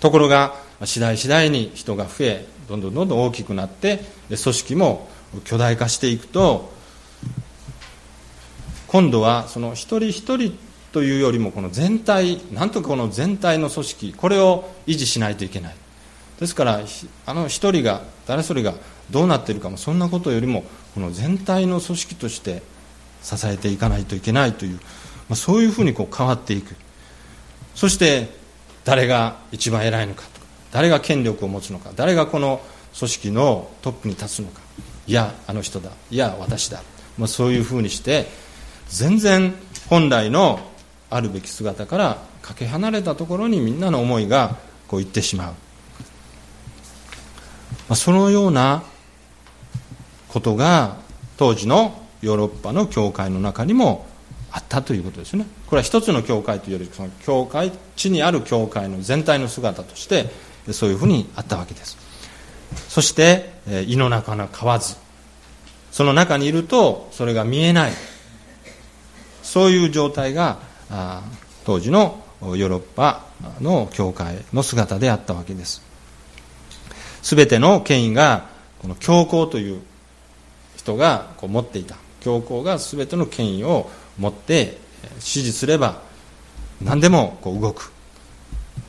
[0.00, 5.08] ところが次第次第に人が増えどんどんどんどん大きくなって組織も
[5.44, 6.72] 巨大化していくと
[8.86, 10.56] 今度はその一人一人
[10.92, 15.74] というよりもこの全体なんとかこの全体の組織これを維持しないといけない。
[16.40, 16.80] ですから
[17.26, 18.74] あの一人が誰それが
[19.10, 22.62] どうなっているかもそんなことよりもこの全体の組織として
[23.22, 24.80] 支えていかないといけないという、ま
[25.30, 26.74] あ、そういうふうにこう変わっていく。
[27.74, 28.30] そして
[28.84, 32.60] 誰が一番偉いのかとか誰が権力を持つのか誰がこの
[32.98, 34.60] 組織のトップに立つのか。
[35.06, 35.90] いやあの人だ。
[36.10, 36.82] いや私だ、
[37.18, 38.26] まあ、そういうふうにして
[38.88, 39.54] 全然
[39.88, 40.60] 本来の
[41.10, 44.56] あるべき姿からかけ離れたところにみんなの思いが
[44.88, 45.54] こう行ってしまう、ま
[47.90, 48.82] あ、そのような
[50.28, 50.96] ことが
[51.36, 54.06] 当時のヨーロッパの教会の中にも
[54.52, 55.46] あったということですね。
[55.66, 60.30] これは一つの教会というよりその教会地にある教会の全体の姿として
[60.72, 61.96] そういうふうにあったわけです。
[62.88, 64.96] そして胃の中の蛙。
[65.90, 67.92] その中にいるとそれが見えない。
[69.42, 70.58] そういう状態が
[71.64, 73.24] 当時のヨーロッパ
[73.60, 75.82] の教会の姿であったわけです。
[77.22, 78.48] 全ての権威が
[78.80, 79.80] この教皇という
[80.76, 81.96] 人がこう持っていた。
[82.20, 84.78] 教皇が全ての権威を持って
[85.14, 86.02] 指示すれば
[86.82, 87.92] 何でもこう動く。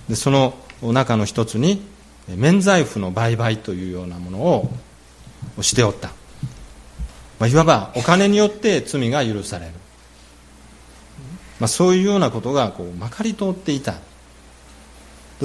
[0.10, 1.82] でその中の一つに
[2.36, 4.70] 免罪符の売買というようなものを
[5.62, 6.10] しておった、
[7.40, 9.72] まあ、いわばお金によって罪が許される、
[11.60, 13.96] まあ、そういうようなことがこうまかり通っていた。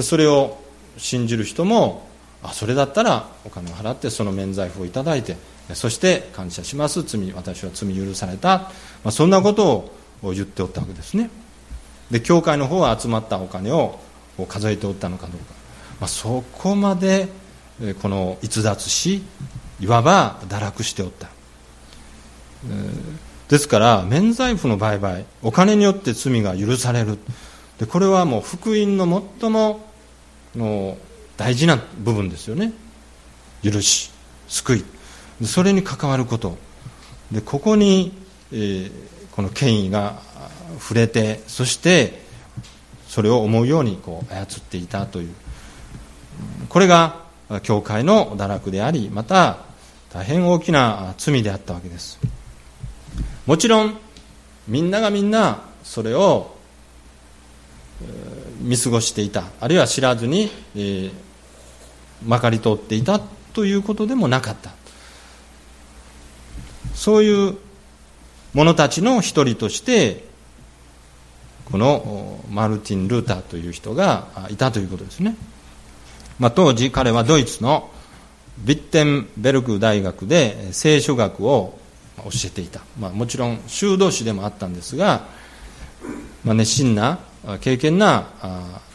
[0.01, 0.57] それを
[0.97, 2.07] 信じる人も
[2.41, 5.37] あそれだったらお金を払ってその免罪符をいただいて
[5.75, 8.69] そして感謝します罪私は罪許された、ま
[9.05, 9.91] あ、そんなこと
[10.23, 11.29] を言っておったわけですね。
[12.11, 13.99] で教会の方は集まったお金を
[14.47, 15.52] 数えておったのかどうか、
[16.03, 17.29] まあ、そこまで
[18.01, 19.23] この逸脱し
[19.79, 21.27] いわば堕落しておった。
[21.27, 21.33] で
[23.47, 27.19] ですから免罪符の売買お金によって罪が許される。
[27.79, 29.79] でこれはもう福音の最も
[30.57, 30.97] の
[31.37, 32.73] 大事な部分ですよね。
[33.63, 34.11] 許し
[34.49, 34.85] 救い。
[35.45, 36.57] それに関わること。
[37.31, 38.11] でここに、
[38.51, 38.91] えー、
[39.31, 40.21] この権威が
[40.79, 42.21] 触れてそして
[43.07, 45.33] それを思うようにこう操っていたという。
[46.69, 47.21] これが
[47.61, 49.57] 教会の堕落でありまた
[50.11, 52.19] 大変大きな罪であったわけです。
[53.45, 53.97] もちろん
[54.67, 56.55] みんながみんなそれを
[58.59, 61.11] 見過ごしていたあるいは知らずに、えー、
[62.25, 63.19] まかり通っていた
[63.53, 64.71] ということでもなかった。
[66.95, 67.57] そういう
[68.53, 70.25] 者たちの一人として
[71.65, 75.35] このマルティン・ルーターという人がいたということですね、
[76.43, 77.89] まあ、当時彼はドイツの
[78.65, 81.79] ビッテンベルク大学で聖書学を
[82.17, 85.25] 教えていた、まあ、もちろん修道士でもあったんですが、
[86.43, 87.19] まあ、熱心な
[87.61, 88.27] 敬虔な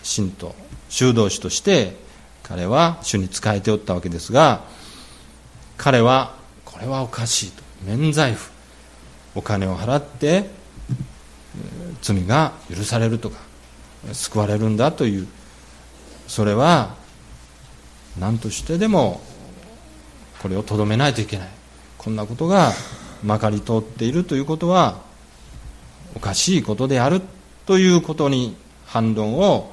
[0.02, 0.54] 信徒
[0.90, 1.96] 修道士として
[2.42, 4.60] 彼は主に仕えておったわけですが
[5.78, 6.34] 彼は
[6.66, 7.62] これはおかしいと。
[7.86, 8.50] 免罪符。
[9.34, 10.50] お金を払って
[12.02, 13.38] 罪が許されるとか
[14.12, 15.26] 救われるんだという
[16.26, 16.97] それは
[18.20, 19.20] 何としてでも
[20.42, 21.48] これをとどめないといけない。
[21.96, 22.72] こんなことが
[23.24, 25.00] まかり通っているということは
[26.14, 27.20] おかしいことである
[27.66, 29.72] ということに反論を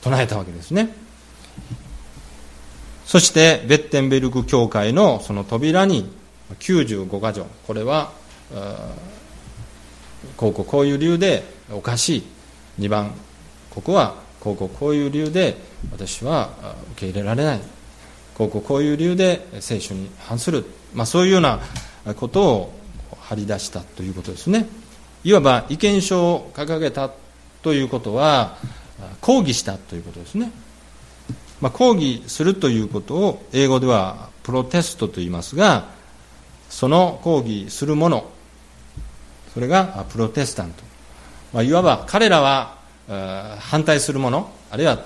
[0.00, 0.94] 唱えたわけですね。
[3.04, 6.10] そしてベッテンベルク教会のその扉に
[6.58, 7.46] 95箇条。
[7.66, 8.12] これは
[10.36, 12.22] こうこうこういう理由でおかしい。
[12.80, 13.12] 2番
[13.70, 15.56] ここはこうこうこういう理由で
[15.92, 16.50] 私は
[16.92, 17.60] 受け入れられない。
[18.34, 21.60] こうこうこういう理由で聖書に反する、まあ、そういうような
[22.16, 22.72] ことを
[23.22, 24.66] 張り出したということですね。
[25.24, 27.10] いわば意見書を掲げた
[27.62, 28.58] ということは
[29.20, 30.52] 抗議したということですね、
[31.60, 35.88] まあ、抗議するということを英語ではプロテストと言いますが
[36.68, 38.24] その抗議する者
[39.52, 40.84] それがプロテスタント、
[41.52, 42.75] まあ、いわば彼らは
[43.08, 45.04] 反対する者あるいは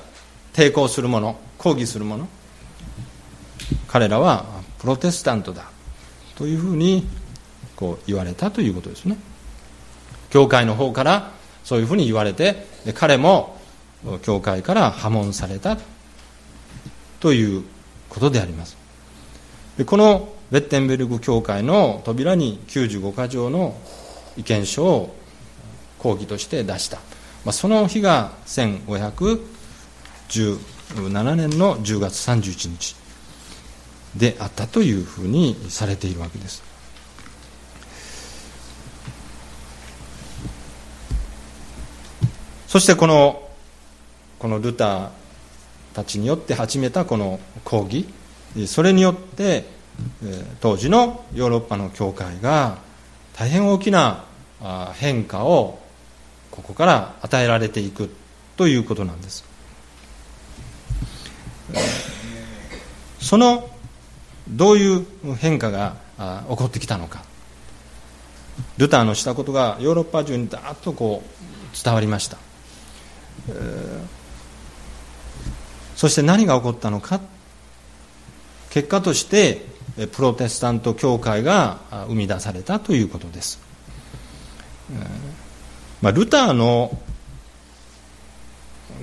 [0.53, 2.27] 抵抗する者抗議する者
[3.87, 4.47] 彼らは
[4.79, 5.71] プロテスタントだ
[6.37, 7.07] というふうに
[7.77, 9.17] こう言われたということですね。
[10.31, 11.33] 教会の方から
[11.65, 13.59] そういうふうに言われて彼も
[14.23, 15.77] 教会から破門された
[17.19, 17.65] という
[18.09, 18.77] ことであります。
[19.77, 23.77] でこのベッテンベルグ教会の扉に95箇条の
[24.37, 25.15] 意見書を
[25.99, 26.99] 講義として出した、
[27.45, 32.97] まあ、その日が1517年の10月31日
[34.17, 36.63] であったというふうにされているわけです。
[42.67, 43.49] そしてこの
[44.39, 45.09] このルター
[45.93, 48.07] たちによって始めたこの講義
[48.69, 49.65] それによって
[50.61, 52.79] 当時のヨーロッパの教会が
[53.37, 54.25] 大変大きな
[54.95, 55.80] 変化を
[56.51, 58.11] ここから与えられていく
[58.57, 59.45] ということなんです。
[63.21, 63.71] その
[64.49, 65.97] どういう変化が
[66.49, 67.25] 起こってきたのか。
[68.77, 72.37] ルターのしたことがヨーロッパ中にダーッとこう伝わりました、
[75.97, 77.21] そして何が起こったのか。
[78.71, 79.67] 結果として
[80.13, 81.79] プロテスタント教会が
[82.09, 83.61] 生み出されたということです、
[86.03, 86.97] まあ、ルターの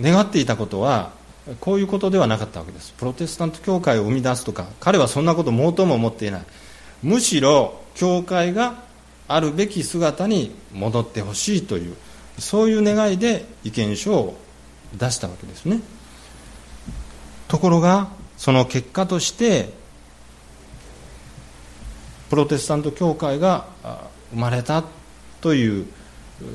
[0.02, 1.12] 願っていたことは
[1.60, 2.94] こういうことではなかったわけです。
[2.94, 6.42] プロテスタント教会を生み出すとか彼はそんなこと毛頭も思っていない。
[7.04, 8.84] むしろ教会が
[9.28, 11.96] あるべき姿に戻ってほしいという
[12.40, 14.38] そういう願いで意見書を
[14.96, 15.82] 出したわけですね。
[17.48, 19.70] ところがその結果として
[22.30, 23.68] プロテスタント教会が
[24.32, 24.84] 生まれた
[25.40, 25.88] という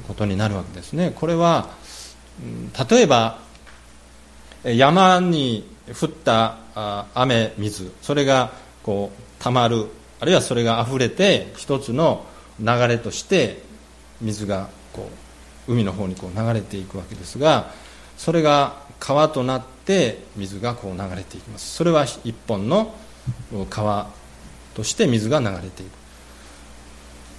[0.06, 1.12] ことになるわけですね。
[1.14, 1.70] これは
[2.90, 3.38] 例えば
[4.64, 5.68] 山に
[6.00, 6.56] 降った
[7.14, 8.52] 雨水それが
[8.82, 9.86] こうたまる
[10.20, 12.24] あるいはそれがあふれて一つの
[12.60, 13.62] 流れとして
[14.20, 15.10] 水がこ
[15.68, 17.70] う海の方にこう流れていくわけですが
[18.16, 21.74] それが川となって水がこう流れていきます。
[21.74, 22.94] それは一本の
[23.68, 24.10] 川
[24.74, 26.01] として水が流れていく。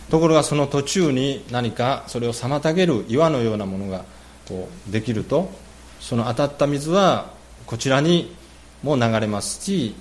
[0.09, 4.05] ところがその途中に何かそれを妨げる岩のようなものが
[4.47, 5.51] こうできると
[5.99, 7.31] その当たった水は
[7.65, 8.35] こちらに
[8.83, 9.95] も流れますし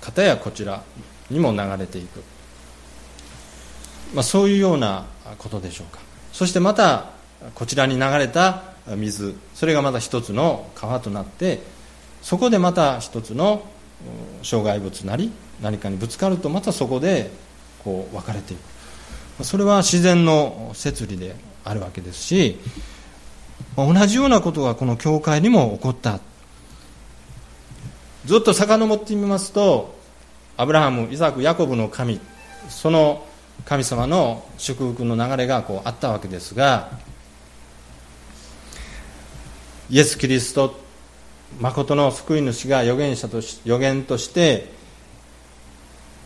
[0.00, 0.82] 片やこちら
[1.30, 2.22] にも流れていく。
[4.14, 5.04] まあ、そういうような
[5.36, 6.00] ことでしょうか。
[6.32, 7.10] そしてまた
[7.54, 8.62] こちらに流れた
[8.96, 9.34] 水。
[9.54, 11.60] それがまた一つの川となって
[12.22, 13.64] そこでまた一つの
[14.42, 17.30] 障害物なり何かにぶつかるとまたそこで
[17.84, 18.77] こう分かれていく。
[19.42, 22.58] それは自然の摂理であるわけですし
[23.76, 26.20] 同じようなことがこの教会にも起こった。
[28.28, 29.98] ずっと遡ってみますと
[30.58, 32.20] アブラハムイザクヤコブの神
[32.68, 33.24] その
[33.64, 36.90] 神様の祝福の流れがこうあったわけですが
[39.88, 40.78] イエス・キリスト
[41.58, 44.70] 誠の救い主が預言者とし預言として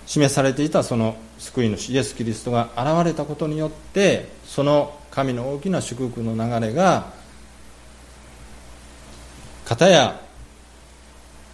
[0.07, 7.13] 示されていたその救い主イエス・キリストが現れたことによってその神の大きな祝福の流れが
[9.65, 10.21] 片や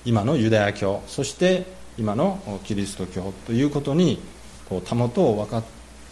[0.04, 1.64] 今のユダヤ教そして
[1.96, 4.20] 今のキリスト教ということに
[4.68, 5.62] こうたもとを分か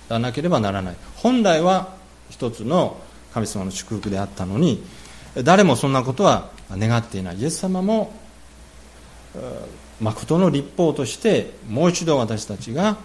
[0.08, 0.96] らなければならない。
[1.16, 1.94] 本来は
[2.30, 2.96] 一つの
[3.34, 4.82] 神様の祝福であったのに
[5.44, 7.38] 誰もそんなことは願っていない。
[7.38, 8.10] イエス様も
[10.00, 12.96] 誠の立法としてもう一度私たちが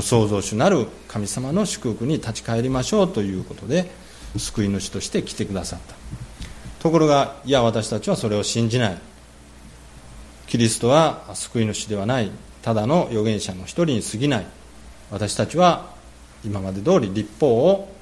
[0.00, 3.90] 創造主なる神様の祝福に立ち返りましょうということで
[4.36, 5.94] 救い主として来てくださった。
[6.80, 8.98] ところがいや私たちはそれを信じない。
[10.46, 12.30] キリストは救い主ではない。
[12.62, 14.46] ただの預言者の一人に過ぎない。
[15.10, 15.94] 私たちは
[16.44, 17.94] 今まで通り立法を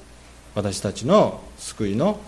[0.55, 2.19] 私たちの救いの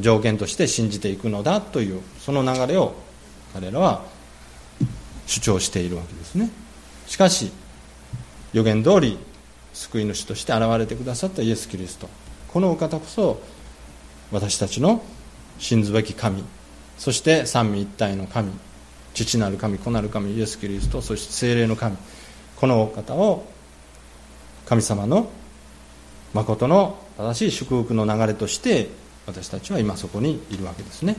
[0.00, 2.94] 条件として信じていくのだというその流れを
[3.54, 4.04] 彼らは
[5.26, 6.50] 主張しているわけですね。
[7.06, 7.52] しかし
[8.52, 9.18] 予言通り
[9.72, 12.08] 救い主として現れてくださったイエス・キリスト。
[12.52, 13.40] このお方こそ
[14.30, 15.02] 私たちの
[15.58, 16.44] 信ずべき神。
[16.98, 18.52] そして三位一体の神。
[19.14, 21.00] 父なる神子なる神イエス・キリスト。
[21.00, 21.96] そして精霊の神。
[22.56, 23.46] このお方を
[24.66, 25.28] 神様の
[26.34, 28.88] 誠の正しい祝福の流れとして
[29.26, 31.16] 私たちは今そこにいるわけですね。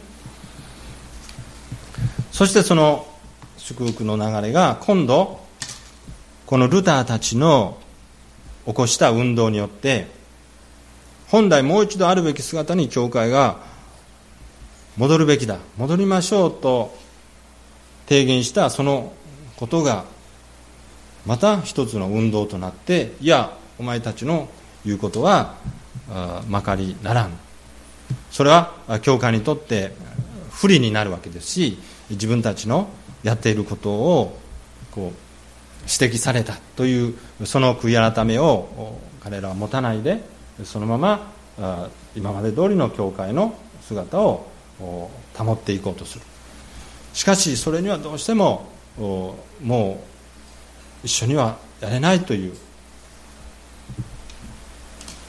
[2.32, 3.08] そしてその
[3.58, 5.43] 祝福の流れが今度
[6.46, 7.78] このルターたちの
[8.66, 10.08] 起こした運動によって
[11.28, 13.58] 本来もう一度あるべき姿に教会が
[14.98, 16.96] 戻るべきだ戻りましょうと
[18.08, 19.14] 提言したその
[19.58, 20.06] ことが
[21.26, 24.50] また一つの運動となっていやお前たちの
[24.86, 25.56] 言うことは
[26.50, 27.32] まかりならん。
[28.32, 29.94] それは教会にとって
[30.52, 31.78] 不利になるわけですし
[32.10, 32.89] 自分たちの
[33.24, 34.39] やっていることを
[34.91, 35.23] こう
[35.84, 37.16] 指摘されたという
[37.46, 40.22] その悔い改めを彼らは持たないで
[40.64, 41.32] そのまま
[42.16, 44.48] 今まで通りの教会の姿を
[44.80, 46.26] 保っていこうとする。
[47.14, 48.68] しかしそれにはどうしても
[48.98, 50.04] も
[51.04, 52.56] う一緒にはやれないという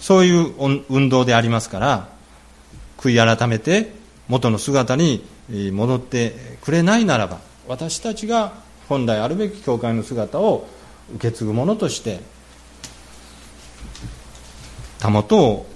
[0.00, 0.54] そういう
[0.88, 2.08] 運動でありますから
[2.98, 3.92] 悔い改めて
[4.28, 5.24] 元の姿に
[5.72, 10.68] 戻ってくれないならば私たちが本来あるべき教会の姿を
[11.14, 12.20] 受け継ぐものとして
[14.98, 15.66] たもとを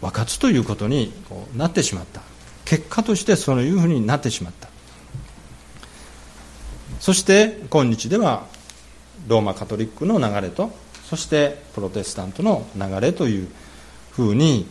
[0.00, 1.12] 分かつということに
[1.56, 2.20] なってしまった。
[2.64, 4.68] 結果としてそういうふうになってしまった。
[7.00, 8.46] そして今日では
[9.26, 10.70] ローマカトリックの流れと
[11.04, 13.48] そしてプロテスタントの流れという
[14.10, 14.66] ふうに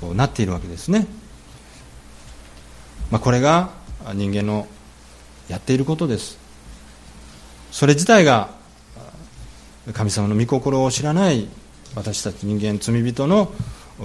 [0.00, 1.06] こうなっているわけですね、
[3.10, 3.70] まあ、これが
[4.14, 4.66] 人間の
[5.48, 6.47] やっていることです。
[7.70, 8.50] それ自体が
[9.92, 11.48] 神様の御心を知らない
[11.94, 13.52] 私たち人間罪人の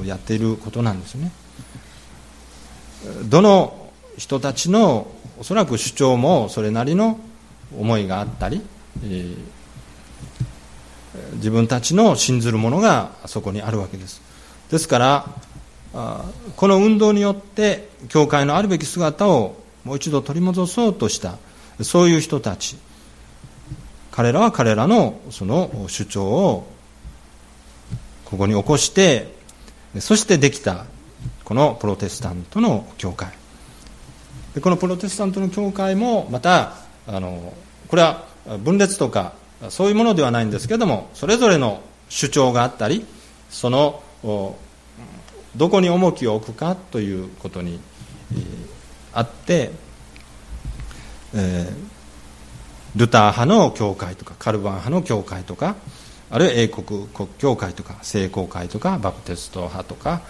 [0.06, 1.32] やっていることなんですね。
[3.26, 5.08] どの人たちの
[5.40, 7.20] おそらく主張もそれなりの
[7.78, 8.62] 思いがあったり、
[11.36, 14.22] 自分たちの信ずるものがそこにあるわけです。
[14.72, 15.28] ですから
[16.56, 21.38] この運動によって教会のあるべき姿をもう一度取り戻そうとした
[21.82, 22.78] そういう人たち。
[24.16, 26.68] 彼らは彼らのその主張を
[28.26, 29.34] ここに起こして
[30.00, 30.86] そしてできた
[31.44, 33.30] このプロテスタントの教会。
[34.54, 36.76] でこのプロテスタントの教会もまた
[37.08, 37.54] あの
[37.88, 38.24] これは
[38.64, 39.34] 分裂とか
[39.70, 43.04] そういうものではないんですけどもそれぞれの主張があったり
[43.50, 44.04] その
[45.56, 47.80] どこに重きを置くかということに
[49.12, 49.72] あって、
[51.34, 51.93] えー、
[52.96, 55.76] ルター派の教会とかカルバン派の教会とか
[56.30, 60.22] あるいは英国国教会とか聖公会とかバプテスト派とか、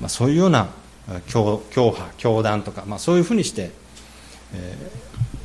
[0.00, 0.68] まあ、そういうような
[1.28, 3.70] 教教派教団とか、まあ、そういうふうにして、
[4.54, 4.90] え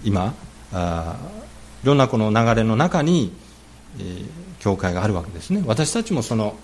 [0.03, 0.33] ー、今
[0.73, 1.17] あ
[1.83, 3.33] いろんなこの流れの中に、
[3.99, 4.25] えー、
[4.59, 5.63] 教会があるわけですね。
[5.65, 6.55] 私たちもその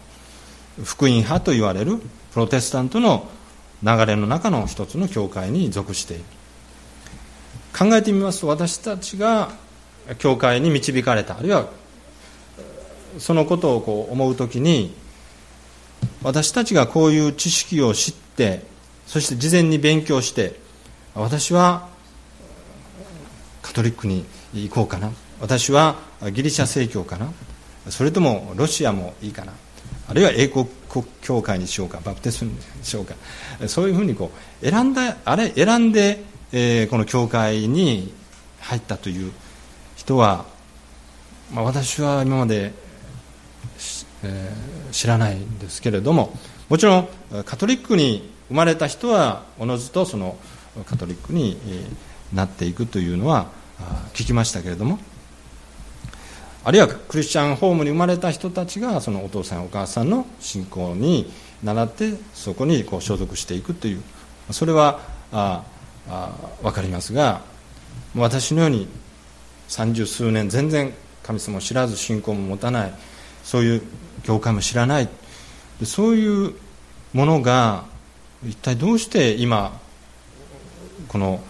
[0.83, 1.97] 福音派と言われる
[2.33, 3.27] プロテスタントの
[3.83, 6.23] 流れの中の一つの教会に属している。
[7.77, 9.51] 考えてみますと私たちが
[10.15, 11.37] 教会に導かれた。
[11.37, 11.69] あるいは
[13.19, 14.93] そのことをこう思う時に
[16.23, 18.63] 私たちがこういう知識を知って
[19.05, 20.59] そして事前に勉強して
[21.15, 21.89] 私は
[23.61, 25.11] カトリックに行こうかな。
[25.39, 25.95] 私は
[26.33, 27.31] ギリシャ正教かな。
[27.89, 29.53] それともロシアもいいかな。
[30.09, 30.67] あるいは英国
[31.21, 31.99] 教会にしようか。
[32.03, 32.51] バプテスに
[32.81, 33.15] しようか。
[33.67, 34.31] そういうふうにこ
[34.61, 38.13] う選んだあれ選んで、えー、この教会に
[38.61, 39.31] 入ったという
[40.07, 40.45] 人は、
[41.53, 42.71] まあ、私は今まで、
[44.23, 46.33] えー、知らないんですけれども
[46.69, 47.09] もちろん
[47.45, 50.37] カトリックに生まれた人はおのずとその
[50.85, 51.57] カトリックに
[52.33, 53.47] なっていくというのは
[54.13, 54.97] 聞きましたけれども
[56.63, 61.29] あるいはクリスチャンホームに生まれた人たちがそのお父さんお母さんの信仰に
[61.63, 64.03] 倣ってそこにこう所属していくという
[64.51, 65.01] それは
[65.33, 65.63] あ
[66.09, 67.41] あ分かりますが
[68.15, 68.87] 私のように
[69.67, 70.93] 三十数年全然
[71.23, 72.93] 神様を知らず信仰も持たない。
[73.43, 73.81] そういう
[74.23, 75.09] 教会も知らない。
[75.83, 76.53] そういう
[77.13, 77.85] ものが
[78.47, 79.79] 一体どうして今
[81.07, 81.41] この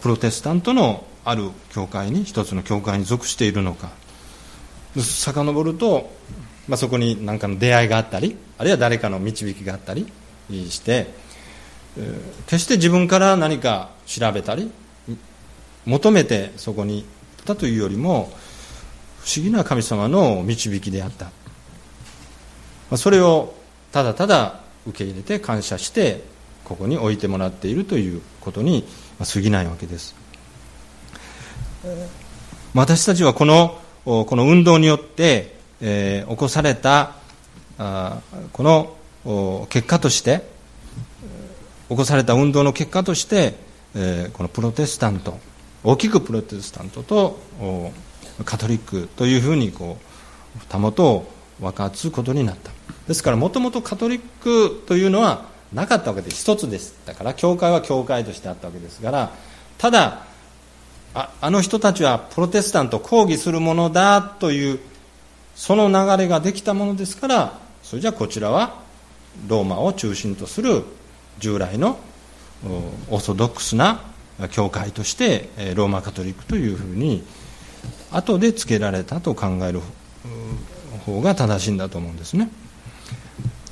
[0.00, 3.90] プロテスタントのある教会に一つの教会に属しているのか。
[4.96, 6.10] 遡ると、
[6.66, 10.10] まあ、そこに何かの出会いがあったりあるいは誰かの導きがあったり
[10.50, 11.06] して
[12.46, 14.70] 決して自分から何か調べたり
[15.86, 17.04] 求めてそこに
[17.52, 18.30] ったというよりも
[19.20, 21.30] 不思議な神様の導きであった。
[22.96, 23.54] それを
[23.92, 26.22] ただただ受け入れて感謝して
[26.64, 28.84] ここに置いてもらっているということに
[29.18, 30.14] 過ぎないわけです。
[32.74, 37.16] 私たちはこのこの運動によって、えー、起こされた
[37.78, 38.20] あ
[38.52, 38.62] こ
[39.24, 40.42] の結果として
[41.88, 43.54] 起こされた運動の結果として、
[43.94, 45.38] えー、このプロテスタント
[45.84, 47.38] 大きくプロテスタントと
[48.44, 49.98] カトリックというふうにこ
[50.56, 52.70] うたもとを分かつことになった。
[53.06, 56.42] ですからもともとカトリックというのはなかったわけです。
[56.42, 59.30] 一つですだから教会は教会としてあったわけですから
[59.76, 60.26] ただ
[61.14, 64.78] ああの人たちはプロテスタント抗議するものだという
[65.54, 68.80] その流れができたものですからそれじゃあこちらは
[69.48, 70.84] ローマを中心とする
[71.38, 71.98] 従来の
[73.10, 74.02] オーソドックスな
[74.50, 77.24] 教会としてローマカトリックというふうに
[78.10, 79.80] 後で付けられたと考える
[81.04, 82.50] 方が正しいんだと思うんですね。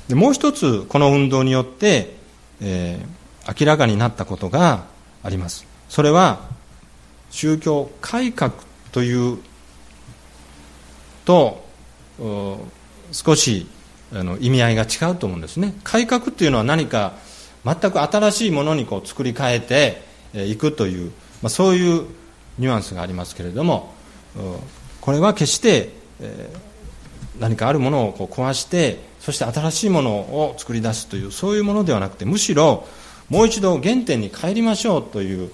[0.07, 2.15] でもう一つこの運動によって、
[2.61, 4.85] えー、明らかになったことが
[5.23, 5.65] あります。
[5.89, 6.39] それは
[7.29, 8.53] 宗教改革
[8.91, 9.37] という
[11.25, 11.65] と
[13.11, 13.67] 少し
[14.13, 15.73] あの意味合いが違うと思うんですね。
[15.83, 17.13] 改革っていうのは何か
[17.65, 20.06] 全く新しいものにこう作り変えて
[20.45, 21.11] いくという、
[21.41, 22.05] まあ、そういう
[22.59, 23.93] ニュアンスがありますけれども
[25.01, 25.91] これは決して、
[27.39, 32.87] 何かあるものをこう壊してそして新しいものを作り出すというそういうものではなくてむしろ
[33.29, 35.51] もう一度原点に帰りましょうという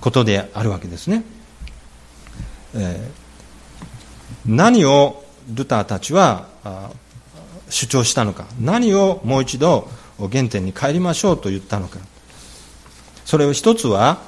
[0.00, 1.24] ことであるわけですね、
[2.74, 3.00] え、
[4.46, 5.22] 何を
[5.52, 6.48] ルターたちは
[7.68, 8.46] 主張したのか。
[8.60, 9.88] 何をもう一度
[10.18, 11.98] 原点に帰りましょうと言ったのか。
[13.24, 14.18] それを一つは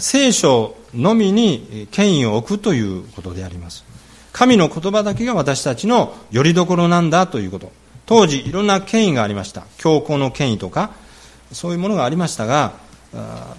[0.00, 3.84] 聖書のみに権威を置くということであります。
[4.32, 7.72] 神の言葉だけが私たちの拠り所なんだということ。
[8.06, 9.64] 当時いろんな権威がありました。
[9.76, 10.90] 教皇の権威とか
[11.52, 12.72] そういうものがありましたが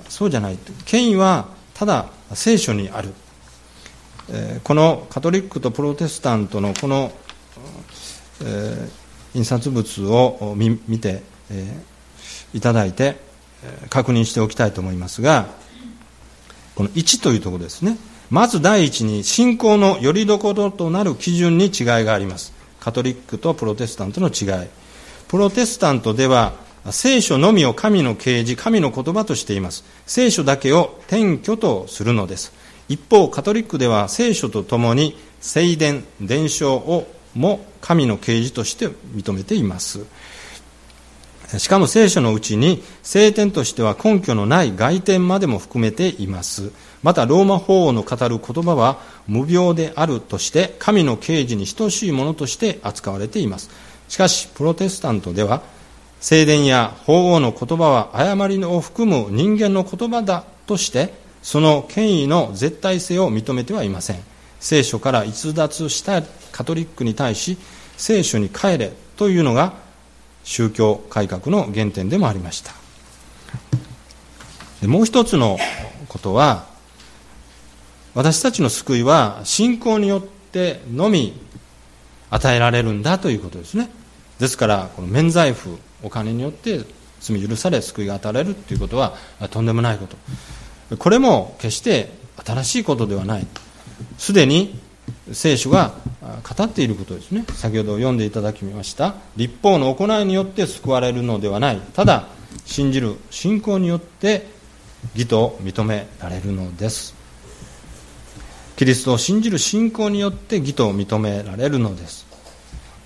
[0.09, 0.57] そうじゃない。
[0.85, 3.13] 権威はただ聖書にある。
[4.63, 7.11] このカトリックとプロテスタントのこの、
[9.33, 11.23] 印刷物を見て、
[12.53, 13.17] いただいて
[13.89, 15.47] 確認しておきたいと思いますが
[16.75, 17.97] この1というところですね。
[18.29, 21.71] まず第一に信仰のよりどころとなる基準に違い
[22.05, 22.53] があります。
[22.79, 24.67] カトリックとプロテスタントの違い。
[25.27, 26.53] プロテスタントでは
[26.91, 29.83] 聖書のみを神の啓示神の言葉としています。
[30.05, 32.53] 聖書だけを天拠とするのです。
[32.87, 40.05] 一方カトリックでは聖書とともに聖伝伝承をも神の啓示として認めています。
[41.57, 46.71] しかも聖書のうちに聖典としては根拠のない外典までも含めています。
[47.01, 53.71] またローマ法王の語る言葉は無病であるとして神の啓示に等しいものとして扱われています。
[54.09, 55.63] しかしプロテスタントでは
[56.19, 64.19] 聖典や法王の言葉は誤りを含む人間の言葉だとしてその権威の絶対性を認めてはいません。
[64.59, 66.21] 聖書から逸脱した
[66.51, 67.57] カトリックに対し
[67.97, 69.88] 聖書に帰れというのが
[70.43, 72.73] 宗教改革の原点でもありました。
[74.87, 75.57] もう一つの
[76.07, 76.65] ことは
[78.15, 81.33] 私たちの救いは信仰によってのみ
[82.29, 83.89] 与えられるんだということですね。
[84.39, 86.81] ですからこの免罪符お金によって
[87.19, 89.15] 罪許され救いが与えられるということは
[89.51, 90.97] とんでもないこと。
[90.97, 92.11] これも決して
[92.45, 93.47] 新しいことではない。
[94.17, 94.79] すでに
[95.33, 95.93] 聖書が
[96.41, 97.45] 語っていることですね。
[97.53, 99.15] 先ほど読んでいただきました。
[99.35, 101.81] 立法の行いによって救われるのではない。
[101.93, 102.27] ただ
[102.65, 104.47] 信じる信仰によって
[105.15, 107.15] 義と認められるのです。
[108.75, 112.25] キリストを信じる信仰によって義と認められるのです。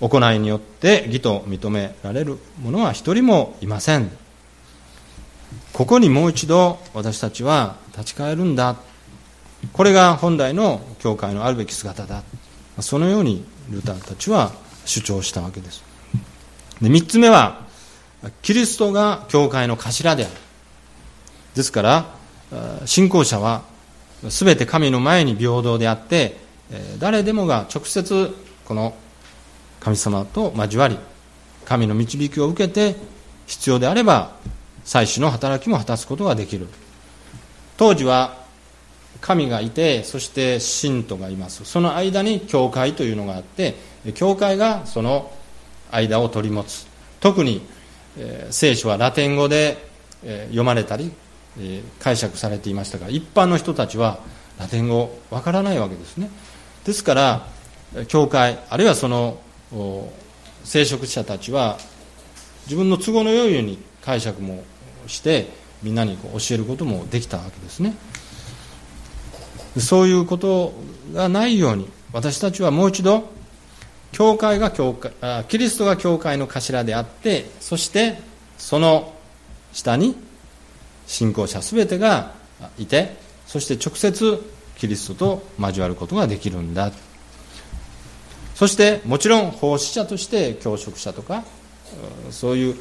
[0.00, 4.10] 行いによって義と認められる者は一人もいません。
[5.72, 8.76] ここにもう一度私たちは立ち返るんだ。
[9.72, 12.22] これが本来の教会のあるべき姿だ。
[12.80, 14.52] そのようにルターたちは
[14.84, 15.82] 主張したわけです。
[16.80, 17.64] で3つ目は
[18.42, 20.34] キリストが教会の頭である。
[21.54, 22.06] ですから
[22.86, 23.62] 信仰者は
[24.24, 26.36] 全て神の前に平等であって
[26.98, 28.94] 誰でもが直接この
[29.80, 30.98] 神様と交わり
[31.64, 32.96] 神の導きを受けて
[33.46, 34.32] 必要であれば
[34.84, 36.66] 祭祀の働きも果たすことができる。
[37.76, 38.43] 当時は
[39.24, 41.64] 神がいてそして信徒がいます。
[41.64, 43.74] その間に教会というのがあって
[44.14, 45.32] 教会がその
[45.90, 46.86] 間を取り持つ。
[47.20, 47.62] 特に、
[48.18, 49.78] えー、聖書はラテン語で、
[50.22, 51.10] えー、読まれたり、
[51.58, 54.18] えー、解釈されていましたが一般の人たちは
[54.58, 56.28] ラテン語わからないわけですね。
[56.84, 57.46] ですから
[58.08, 59.38] 教会あるいはその
[60.64, 61.78] 聖職者たちは
[62.66, 64.64] 自分の都合のよいように解釈も
[65.06, 65.48] して
[65.82, 67.94] みんなに教えることもできたわけですね。
[69.80, 70.72] そういうこと
[71.12, 73.28] がないように私たちはもう一度
[74.12, 75.12] 教会が教会
[75.48, 78.18] キリストが教会の頭であってそして
[78.56, 79.12] その
[79.72, 80.16] 下に
[81.06, 82.32] 信仰者全てが
[82.78, 83.16] いて
[83.46, 84.40] そして直接
[84.78, 86.92] キリストと交わることができるんだ
[88.54, 91.44] そしてもちろん奉仕者として教職者とか
[92.30, 92.76] そういう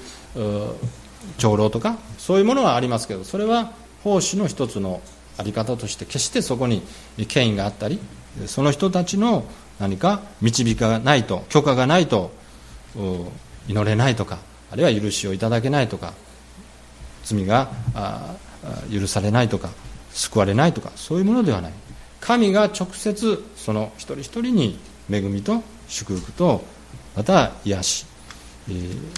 [1.37, 3.71] 長老とかそういうものはありますけどそれは
[4.03, 5.01] 奉仕の一つの
[5.37, 6.81] あり方として決してそこに
[7.27, 7.99] 権威があったり
[8.47, 9.45] その人たちの
[9.79, 12.31] 何か導きがないと許可がないと
[13.67, 14.39] 祈れないとか
[14.71, 16.13] あるいは許しをいただけないとか
[17.23, 17.69] 罪が
[18.91, 19.69] 許されないとか
[20.11, 21.73] 救われないとかそういうものではない
[22.19, 24.79] 神が直接その一人一人に
[25.09, 26.63] 恵みと祝福と
[27.15, 28.05] また癒し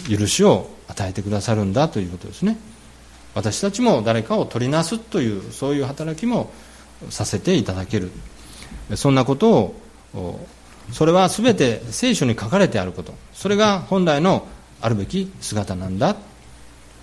[0.09, 2.57] 許しを与えてくださるんだということですね。
[3.35, 6.51] 私たちも誰かを取りなすというそういう働きも
[7.09, 8.11] させていただける。
[8.95, 9.75] そんなこと
[10.13, 10.47] を
[10.91, 13.13] それは全て聖書に書かれてあること。
[13.33, 14.47] それが本来の
[14.81, 16.15] あるべき姿なんだ。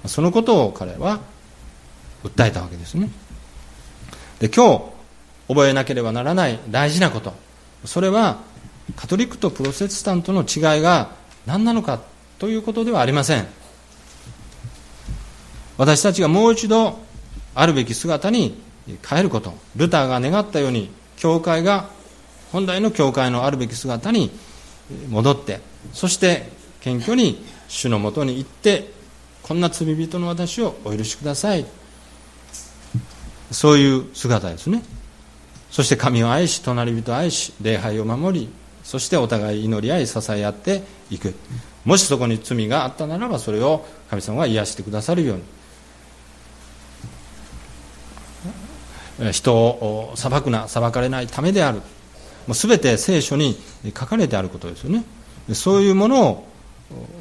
[0.06, 1.20] そのことを彼は
[2.24, 3.10] 訴えたわけですね。
[4.40, 4.84] で今日
[5.48, 7.34] 覚えなければならない大事なこと。
[7.84, 8.40] それは
[8.96, 11.10] カトリックとプロテスタントの違いが
[11.46, 12.00] 何なのか
[12.38, 13.46] ということではありません。
[15.82, 16.96] 私たちがもう一度
[17.56, 18.56] あるべき姿に
[19.04, 19.52] 変えること。
[19.74, 21.88] ルターが願ったように教会が
[22.52, 24.30] 本来の教会のあるべき姿に
[25.10, 25.58] 戻って
[25.92, 26.48] そして
[26.82, 28.92] 謙虚に主のもとに行って
[29.42, 31.66] こんな罪人の私をお許しください。
[33.50, 34.84] そういう姿ですね。
[35.72, 38.48] そして神を愛し隣人を愛し礼拝を守り
[38.84, 41.34] そしてお互い祈り合い支え合っていく。
[41.84, 45.42] もしそこに罪があったならばそれを神様が癒してくださるように。
[49.30, 51.78] 人を裁くな裁かれないためである。
[51.78, 51.84] も
[52.50, 55.04] う全て聖書に書かれてあることですよね。
[55.54, 56.48] そういうものを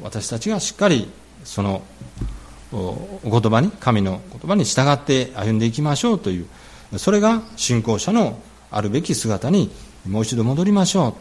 [0.02, 1.08] 私たちがしっかり
[1.44, 1.82] その
[2.72, 6.46] お言葉に神の言葉に従って歩んでいきましょうという
[6.98, 8.38] それが信仰者の
[8.70, 9.70] あるべき姿に
[10.08, 11.14] もう一度戻りましょう。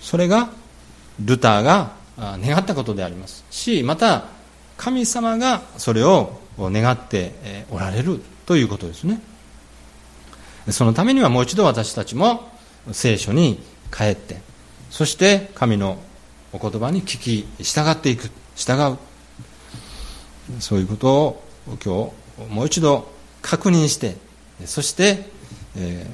[0.00, 0.50] それが
[1.20, 3.44] ルターが願ったことであります。
[3.50, 4.24] しまた
[4.76, 9.20] 神様がそれを願っておられるということですね。
[10.68, 12.48] そのためにはもう一度私たちも
[12.92, 14.40] 聖書に帰って
[14.90, 15.98] そして神の
[16.52, 18.98] お言葉に聞き従っていく従う。
[20.58, 22.12] そういうことを今
[22.46, 23.08] 日もう一度
[23.40, 24.16] 確認して
[24.64, 25.28] そして、
[25.76, 26.06] えー、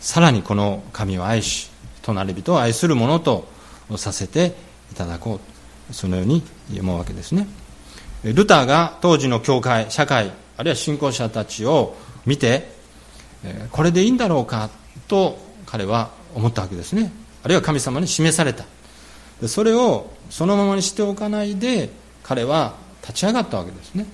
[0.00, 1.70] さらにこの神を愛し
[2.02, 3.46] 隣人を愛するものと
[3.96, 4.54] させて
[4.92, 5.54] いただこう。
[5.92, 6.42] そのように
[6.80, 7.46] 思うわけですね。
[8.22, 11.94] ルターが当時の教会社会あるいは信仰者たちを
[12.24, 12.72] 見て
[13.70, 14.70] これでいいんだろうか
[15.08, 17.12] と彼は思ったわけですね。
[17.42, 18.64] あるいは神様に示された。
[19.46, 21.90] それをそのままにしておかないで
[22.22, 24.06] 彼は立ち上がったわけですね。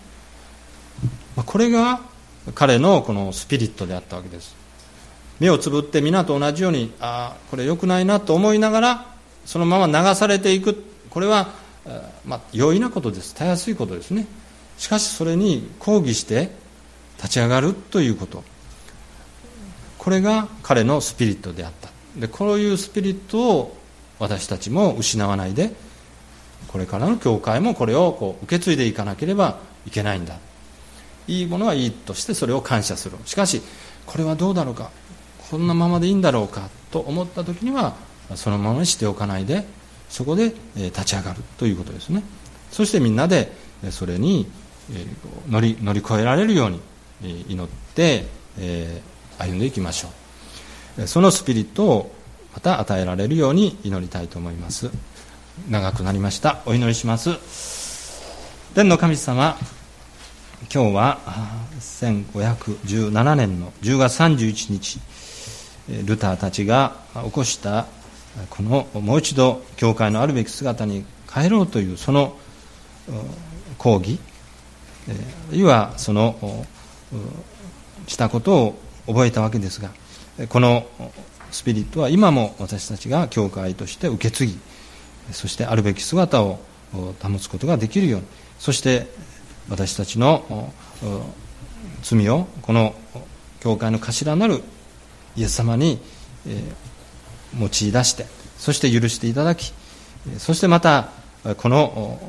[1.36, 2.00] これが
[2.54, 4.56] 彼のこのスピリットであったわけです。
[5.38, 9.06] 目をつぶって皆と同じようにああこれ良くないなと思いながら
[9.46, 10.84] そのまま流されていく。
[11.08, 11.50] これは、
[12.24, 13.34] まあ、容易なことです。
[13.34, 14.26] たやすいことですね。
[14.78, 16.50] しかしそれに抗議して
[17.16, 18.42] 立ち上がるということ。
[20.00, 21.90] これが彼のスピリットであった。
[22.16, 23.76] でこういうスピリットを
[24.18, 25.72] 私たちも失わないで
[26.68, 30.38] これからの教会もこれをこう受け継いでいかなければいけないんだ。
[31.28, 33.18] いいものはいいとしてそれを感謝する。
[33.26, 33.60] しかし
[34.06, 34.90] これはどうだろうか。
[35.50, 36.70] こんなままでいいんだろうか。
[36.90, 37.94] と思った時には
[38.36, 39.66] そのままにしておかないで
[40.08, 41.42] そこで立ち上がる。
[41.58, 42.22] ということですね。
[42.70, 43.52] そしてみんなで
[43.90, 44.50] それに
[45.50, 46.80] 乗り乗り越えられるように
[47.48, 48.24] 祈って
[49.40, 50.08] 歩んでいきましょ
[51.02, 51.06] う。
[51.06, 52.14] そのスピリットを
[52.54, 54.90] また与えられるように祈りたいと思います。
[55.68, 56.60] 長くなりました。
[56.66, 57.30] お祈りします。
[58.74, 59.56] 天の神様
[60.72, 61.18] 今日は
[61.80, 65.00] 1517年の10月31日
[66.04, 67.86] ルターたちが起こした
[68.48, 72.36] このもう一度教会のあるべき姿に変えろというその
[73.78, 74.20] 抗議
[75.08, 76.66] あるいはその
[78.06, 78.78] したことを
[79.10, 79.90] 覚えたわけですが
[80.48, 80.86] この
[81.50, 84.58] スピリットは今も私たちが教会として受け継ぎ
[85.32, 86.60] そしてあるべき姿を
[86.92, 88.26] 保つことができるように
[88.58, 89.06] そして
[89.68, 90.72] 私たちの
[92.02, 92.94] 罪をこの
[93.60, 94.62] 教会の頭なる
[95.36, 96.00] イエス様に
[97.58, 98.26] 用い出して
[98.58, 99.72] そして許していただき
[100.38, 101.10] そしてまた
[101.58, 102.20] この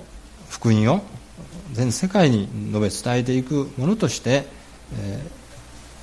[0.50, 1.02] 福音を
[1.74, 4.46] 全世界に述べ伝えていくものとして
[5.00, 5.24] え、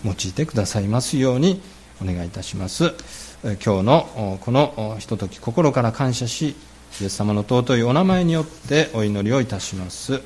[0.04, 1.60] 用いてくださいますように
[2.02, 2.94] お願いいたします。
[3.42, 6.56] 今日のこのひととき心から感謝し
[7.00, 10.20] イエス様の尊いお名前によってお祈りをいたします。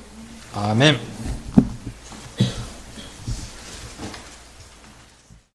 [0.54, 1.61] アーメン。